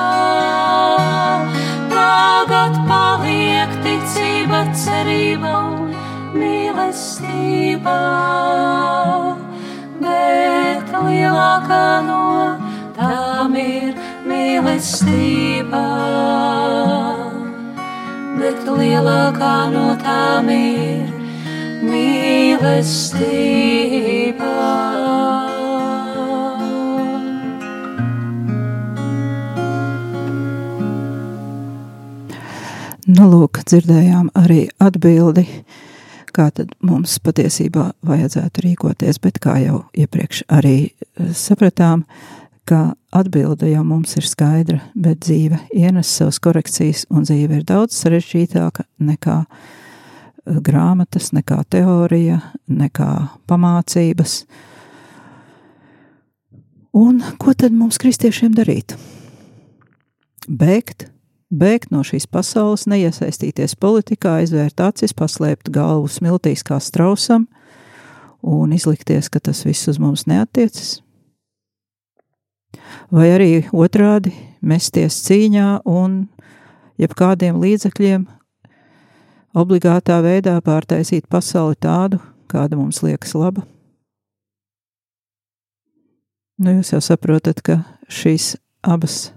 [1.91, 5.93] Tagad paliek ticība, cerība un
[6.35, 7.99] mīlestība.
[10.01, 12.23] Bet lielākā no
[12.97, 13.93] tām ir
[14.27, 15.85] mīlestība
[18.35, 21.07] bet lielākā no tām ir
[21.87, 22.75] mīlestība.
[33.15, 35.45] Nu, lūk, dzirdējām arī atbildi,
[36.35, 42.03] kā tad mums patiesībā vajadzētu rīkoties, bet kā jau iepriekš arī eh, sapratām,
[42.67, 47.95] ka atbilde jau mums ir skaidra, bet dzīve ienes savas korekcijas, un dzīve ir daudz
[48.01, 53.11] sarežģītāka nekā eh, grāmatas, nekā teorija, nekā
[53.47, 54.41] pamācības.
[56.99, 58.97] Un ko tad mums, kristiešiem, darīt?
[60.49, 61.13] Bēgt,
[61.53, 67.47] bēgt no šīs pasaules, neiesaistīties politikā, aizvērt acis, paslēpt galvu smiltīs kā strausam
[68.45, 70.99] un izlikties, ka tas viss uz mums neatiecas
[73.11, 74.33] vai arī otrādi
[74.65, 76.25] mesties cīņā un
[77.01, 78.25] jebkādiem līdzekļiem
[79.55, 82.19] obligātā veidā pārtaisīt pasauli tādu,
[82.51, 83.65] kāda mums liekas laba.
[86.55, 89.34] Nu, jūs jau saprotat, ka šīs abas,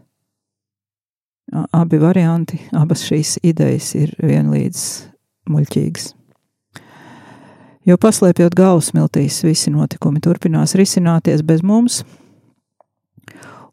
[1.52, 4.84] abi varianti, abas šīs idejas ir vienlīdz
[5.48, 6.12] muļķīgas.
[7.88, 12.02] Jo paslēpjot galvu smiltīs, visi notikumi turpinās risināties bez mums,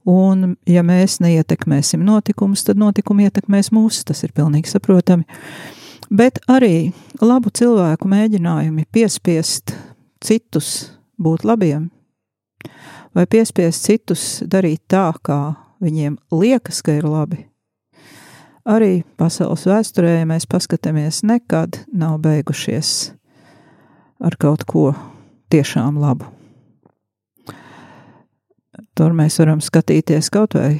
[0.06, 4.04] Un, ja mēs neietekmēsim notikumus, tad notikumi ietekmēs mūs.
[4.06, 5.26] Tas ir pilnīgi saprotami.
[6.14, 9.74] Bet arī labu cilvēku mēģinājumi piespiest
[10.22, 11.90] citus būt labiem,
[13.18, 17.48] vai piespiest citus darīt tā, kā viņiem liekas, ka ir labi.
[18.66, 23.12] Arī pasaules vēsturē, ja mēs paskatāmies, nekad nav beigušies
[24.26, 24.88] ar kaut ko
[25.54, 26.26] tiešām labu.
[28.98, 30.80] Tur mēs varam skatīties kaut vai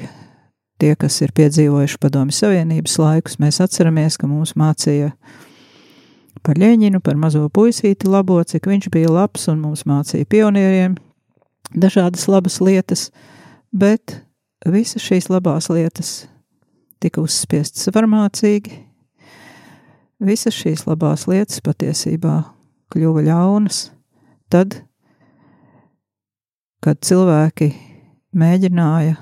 [0.82, 5.14] tie, kas ir piedzīvojuši padomju savienības laikus, mēs atceramies, ka mums mācīja
[6.42, 10.98] par Ļeņinu, par mazo puisīti labo, cik viņš bija labs, un mums mācīja pionieriem
[11.70, 13.12] dažādas labas lietas,
[13.70, 14.24] bet
[14.66, 16.24] visas šīs labās lietas
[17.04, 18.82] tika uzspiestas varmācīgi.
[20.26, 22.38] Visas šīs labās lietas patiesībā
[22.94, 23.90] kļuva ļaunas
[24.54, 24.80] tad,
[26.84, 27.72] kad cilvēki
[28.36, 29.18] mēģināja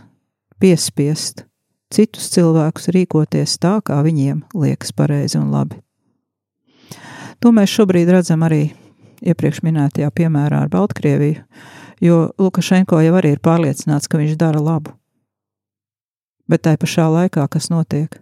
[0.62, 1.46] piespiest
[1.94, 5.80] citus cilvēkus rīkoties tā, kā viņiem liekas pareizi un labi.
[7.44, 8.70] To mēs šobrīd redzam arī
[9.24, 11.44] iepriekš minētajā piemērā ar Baltkrieviju,
[12.04, 14.96] jo Lukašenko jau arī ir pārliecināts, ka viņš dara labu.
[16.50, 18.18] Bet tai pašā laikā, kas notiek?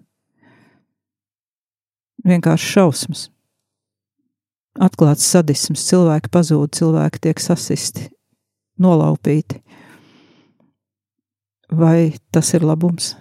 [2.28, 3.24] Vienkārši šausmas.
[4.82, 8.06] Atklāts sadisms, cilvēki pazūd, cilvēki tiek sasisti,
[8.80, 9.60] nolaupīti.
[11.72, 13.16] Vai tas ir labums?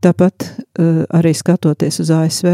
[0.00, 2.52] Tāpat uh, arī skatoties uz ASV,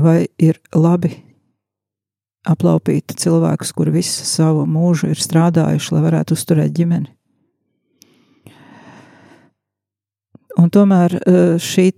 [0.00, 1.25] vai ir labi
[2.46, 7.10] aplaupīt cilvēkus, kuri visu savu mūžu ir strādājuši, lai varētu uzturēt ģimeni.
[10.56, 11.90] Un tomēr e, šī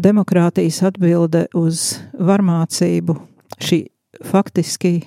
[0.00, 3.16] demokrātijas atbilde uz varmācību,
[3.60, 3.82] šī
[4.24, 5.02] faktiski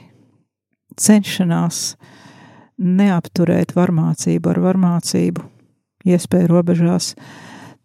[1.00, 1.96] cenšanās
[2.80, 5.46] neapturēt varmācību ar varmācību,
[6.06, 7.16] iespēju robežās,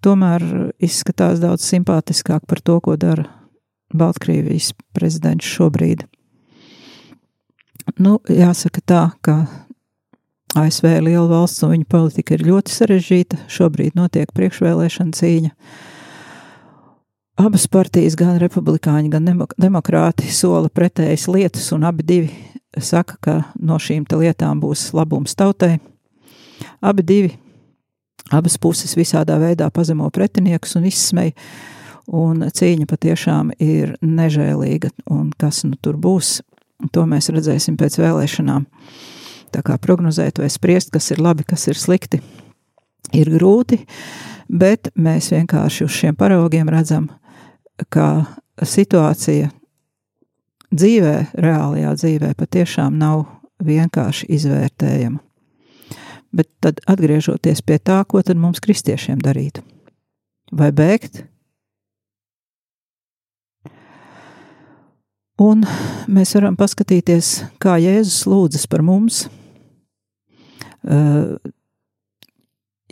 [0.04, 0.44] tomēr
[0.76, 3.24] izskatās daudz simpātiskāk par to, ko dara
[3.94, 6.04] Baltkrievijas prezidents šobrīd.
[7.94, 9.44] Nu, jāsaka tā, ka
[10.58, 13.38] ASV ir liela valsts un viņa politika ir ļoti sarežģīta.
[13.50, 15.52] Šobrīd notiek priekšvēlēšana cīņa.
[17.44, 22.34] Abas partijas, gan republikāņi, gan demokrāti, sola pretējas lietas, un abi divi
[22.78, 25.78] saka, ka no šīm lietām būs labums tautai.
[26.82, 27.32] Abi divi,
[28.30, 31.34] abas puses visādā veidā pazemo pretiniekus un izsmeja
[32.06, 36.40] un cīņa patiešām ir nežēlīga, un kas nu tur būs,
[36.92, 38.66] to mēs redzēsim pēc vēlēšanām.
[39.54, 42.20] Tā kā prognozēt vai spriest, kas ir labi, kas ir slikti,
[43.14, 43.84] ir grūti,
[44.50, 47.08] bet mēs vienkārši uz šiem paraugiem redzam,
[47.88, 48.26] ka
[48.58, 49.50] situācija
[50.74, 53.26] dzīvē, reālajā dzīvē patiešām nav
[53.64, 55.20] vienkārši izvērtējama.
[56.34, 59.60] Bet tad atgriežoties pie tā, ko tad mums kristiešiem darīt?
[60.50, 61.22] Vai bēgt
[65.34, 65.64] Un
[66.06, 69.24] mēs varam paskatīties, kā Jēzus lūdzas par mums.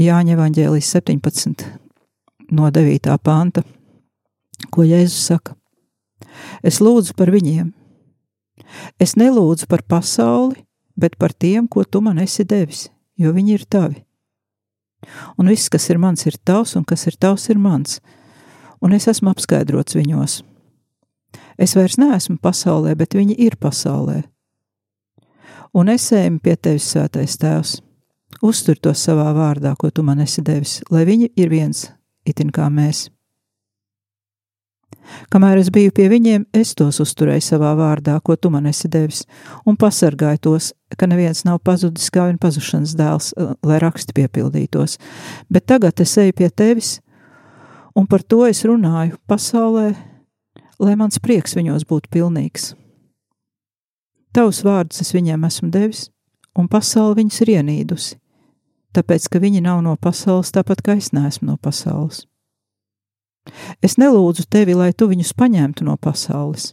[0.03, 1.63] Jāņa Evanģēlijas 17
[2.51, 3.15] no 9.
[3.23, 3.63] panta,
[4.75, 5.55] ko Jēzus saka.
[6.67, 7.71] Es lūdzu par viņiem.
[8.99, 10.65] Es nelūdzu par pasauli,
[10.99, 14.03] bet par tiem, ko tu man esi devis, jo viņi ir tavi.
[15.39, 18.01] Un viss, kas ir mans, ir tavs, un kas ir tavs, ir mans.
[18.83, 20.43] Un es esmu apskaidrots viņos
[21.59, 24.23] Es vairs neesmu pasaulē, bet viņi ir pasaulē.
[25.73, 27.79] Un es eju pie tevis, svētais tēvs,
[28.45, 31.87] uztur to savā vārdā, ko tu man esi devis, lai viņi ir viens,
[32.29, 33.09] itin kā mēs.
[35.33, 39.25] Kamēr es biju pie viņiem, es tos uzturēju savā vārdā, ko tu man esi devis,
[39.67, 43.33] un pasargāju tos, ka neviens nav pazudis kā viņa pazušanas dēls,
[43.67, 44.99] lai raksti piepildītos.
[45.51, 46.99] Bet tagad es eju pie tevis,
[47.97, 49.95] un par to es runāju pasaulē,
[50.81, 52.73] lai mans prieks viņos būtu pilnīgs.
[54.33, 56.07] Tavus vārdus es viņiem esmu devis,
[56.57, 58.17] un pasaule viņus ir ienīdusi,
[58.97, 62.27] tāpēc, ka viņi nav no pasaules, tāpat kā es neesmu no pasaules.
[63.83, 66.73] Es nelūdzu tevi, lai tu viņus paņemtu no pasaules,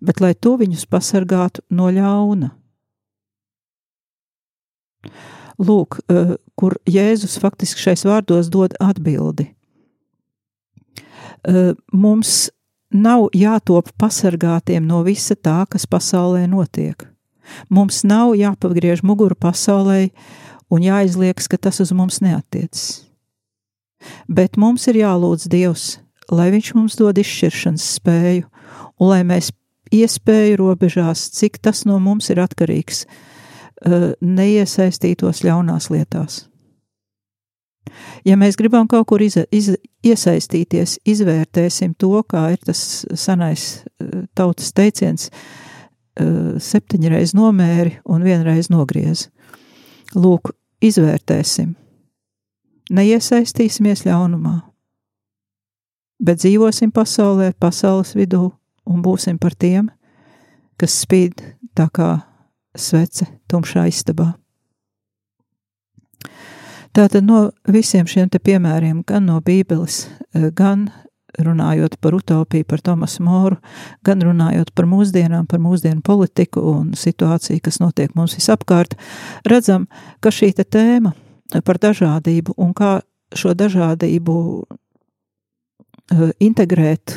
[0.00, 2.50] bet lai tu viņus pasargātu no ļauna.
[5.58, 9.54] Lūk, eh, kur Jēzus faktiski šais vārdos dod atbildi.
[11.44, 12.50] Eh, mums
[12.90, 17.06] nav jātop pasargātiem no visa tā, kas pasaulē notiek.
[17.72, 20.10] Mums nav jāpagriež muguru pasaulē
[20.70, 23.04] un jāizliekas, ka tas uz mums neatiecas.
[24.28, 25.86] Bet mums ir jālūdz Dievs,
[26.30, 28.44] lai Viņš mums dod izšķiršanas spēju,
[29.00, 29.50] un lai mēs
[29.94, 36.46] iespēju robežās, cik tas no mums ir atkarīgs, eh, neiesaistītos ļaunās lietās.
[38.26, 39.70] Ja mēs gribam kaut kur iza, iz,
[40.04, 48.70] iesaistīties, izvērtēsim to, kā ir tas senais eh, tautas teiciens, eh, septiņreiz nomēri un vienreiz
[48.72, 49.28] nogriez.
[50.16, 51.74] Lūk, izvērtēsim,
[52.94, 54.56] neiesaistīsimies ļaunumā,
[56.24, 58.48] bet dzīvosim pasaulē, pasaules vidū
[58.88, 59.90] un būsim par tiem,
[60.80, 61.42] kas spīd
[61.76, 62.12] tā kā
[62.78, 64.32] svece tumšā istabā.
[66.98, 70.08] Tātad no visiem šiem piemēriem, gan no Bībeles,
[70.58, 70.88] gan
[71.38, 73.60] runājot par utopiju, par Tomasu Moru,
[74.02, 78.98] gan runājot par mūsdienām, par mūsdienu politiku un situāciju, kas notiek mums visapkārt,
[79.46, 79.86] redzam,
[80.18, 81.14] ka šī tēma
[81.62, 82.98] par dažādību un kā
[83.30, 87.14] šo dažādību uh, integrēt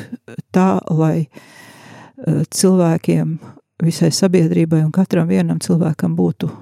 [0.54, 3.38] tā, lai uh, cilvēkiem,
[3.82, 6.54] visai sabiedrībai un katram vienam cilvēkam būtu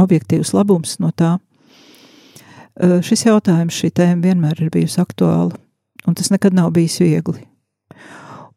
[0.00, 1.36] objektīvs labums no tā.
[2.74, 5.54] Šis jautājums, šī tēma vienmēr ir bijusi aktuāla
[6.06, 7.46] un tas nekad nav bijis viegli.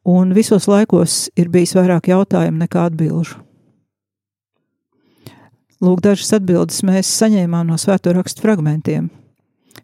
[0.03, 3.41] Un visos laikos ir bijis vairāk jautājumu nekā atbilžu.
[5.83, 9.11] Lūk, dažas atbildes mēs saņēmām no svēto rakstu fragmentiem.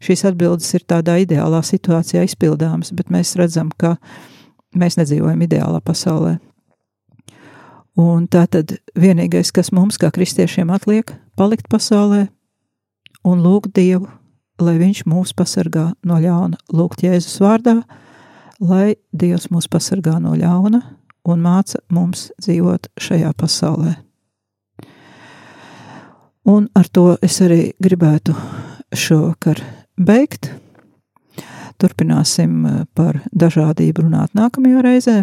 [0.04, 3.98] Šīs atbildes ir tādā ideālā situācijā izpildāmas, bet mēs redzam, ka
[4.74, 6.40] mēs nedzīvojam ideālā pasaulē.
[8.00, 12.26] Un tā tad vienīgais, kas mums kā kristiešiem atliek, palikt pasaulē
[13.24, 14.10] un lūgt Dievu
[14.64, 17.82] lai Viņš mūs pasargā no ļauna, lūgt Jēzus vārdā,
[18.64, 20.82] lai Dievs mūs pasargā no ļauna
[21.30, 23.96] un māca mums dzīvot šajā pasaulē.
[26.50, 28.36] Un ar to es arī gribētu
[28.92, 29.62] šovakar
[29.96, 30.52] beigt.
[31.80, 35.16] Turpināsim eh, par dažādību runāt nākamajā reizē.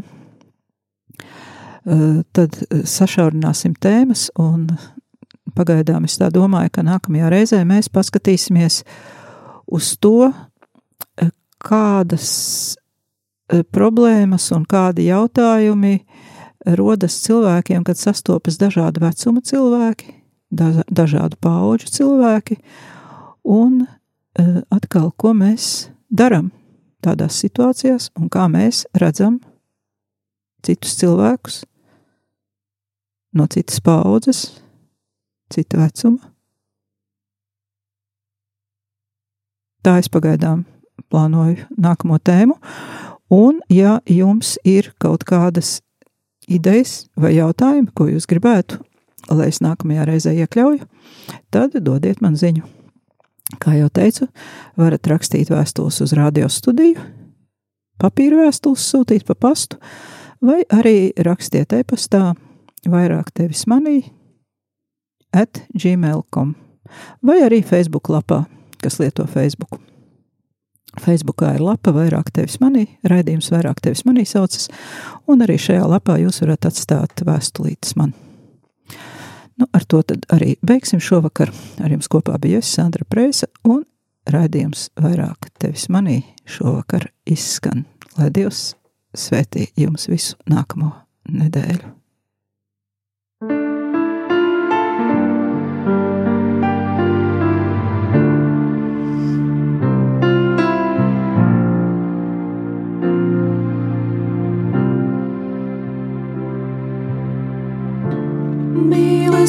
[1.20, 4.66] Eh, tad eh, sašaurināsim tēmas, un
[5.56, 9.19] pagaidām es tā domāju, ka nākamajā reizē mēs paskatīsimies uz
[9.70, 11.30] uz to, e,
[11.62, 12.28] kādas
[12.74, 16.00] e, problēmas un kādi jautājumi
[16.76, 20.16] rodas cilvēkiem, kad sastopas dažādu vecumu cilvēki,
[20.50, 22.58] dažādu pauģu cilvēki,
[23.48, 26.50] un e, atkal, ko mēs darām
[27.04, 29.38] tādās situācijās, un kā mēs redzam
[30.66, 31.62] citus cilvēkus
[33.32, 34.40] no citas paudzes,
[35.54, 36.32] cita vecuma,
[39.80, 40.64] Tā es pagaidām
[41.10, 42.56] plānoju nākamo tēmu.
[43.30, 45.78] Un, ja jums ir kaut kādas
[46.50, 48.80] idejas vai jautājumi, ko jūs gribētu,
[49.30, 50.84] lai es nākamajā reizē iekļauju,
[51.54, 52.66] tad dodiet man ziņu.
[53.62, 54.28] Kā jau teicu,
[54.78, 57.00] varat rakstīt vēstules uz radio studiju,
[58.02, 59.78] papīra vēstules sūtīt pa pastu,
[60.42, 62.32] vai arī rakstiet e-pastā
[62.88, 64.00] vairāk tevis manī
[65.32, 66.54] at gmail.com
[67.22, 68.44] vai arī Facebook lapā
[68.82, 69.80] kas lieto Facebook.
[70.98, 74.66] Facebookā ir lapa vairāk tevis manī, raidījums vairāk tevis manī saucas,
[75.30, 78.16] un arī šajā lapā jūs varat atstāt vēstulītes man.
[79.60, 81.52] Nu, ar to tad arī beigsim šovakar.
[81.84, 83.84] Ar jums kopā bija es, Sandra Preisa, un
[84.30, 87.84] raidījums vairāk tevis manī šovakar izskan.
[88.16, 88.72] Lai Dievs
[89.14, 90.94] svētī jums visu nākamo
[91.28, 91.99] nedēļu!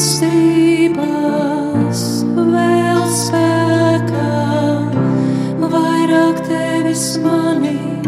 [0.01, 1.99] mīlestības
[2.33, 4.31] vēl spēkā,
[5.61, 8.00] vairāk tevis manīt.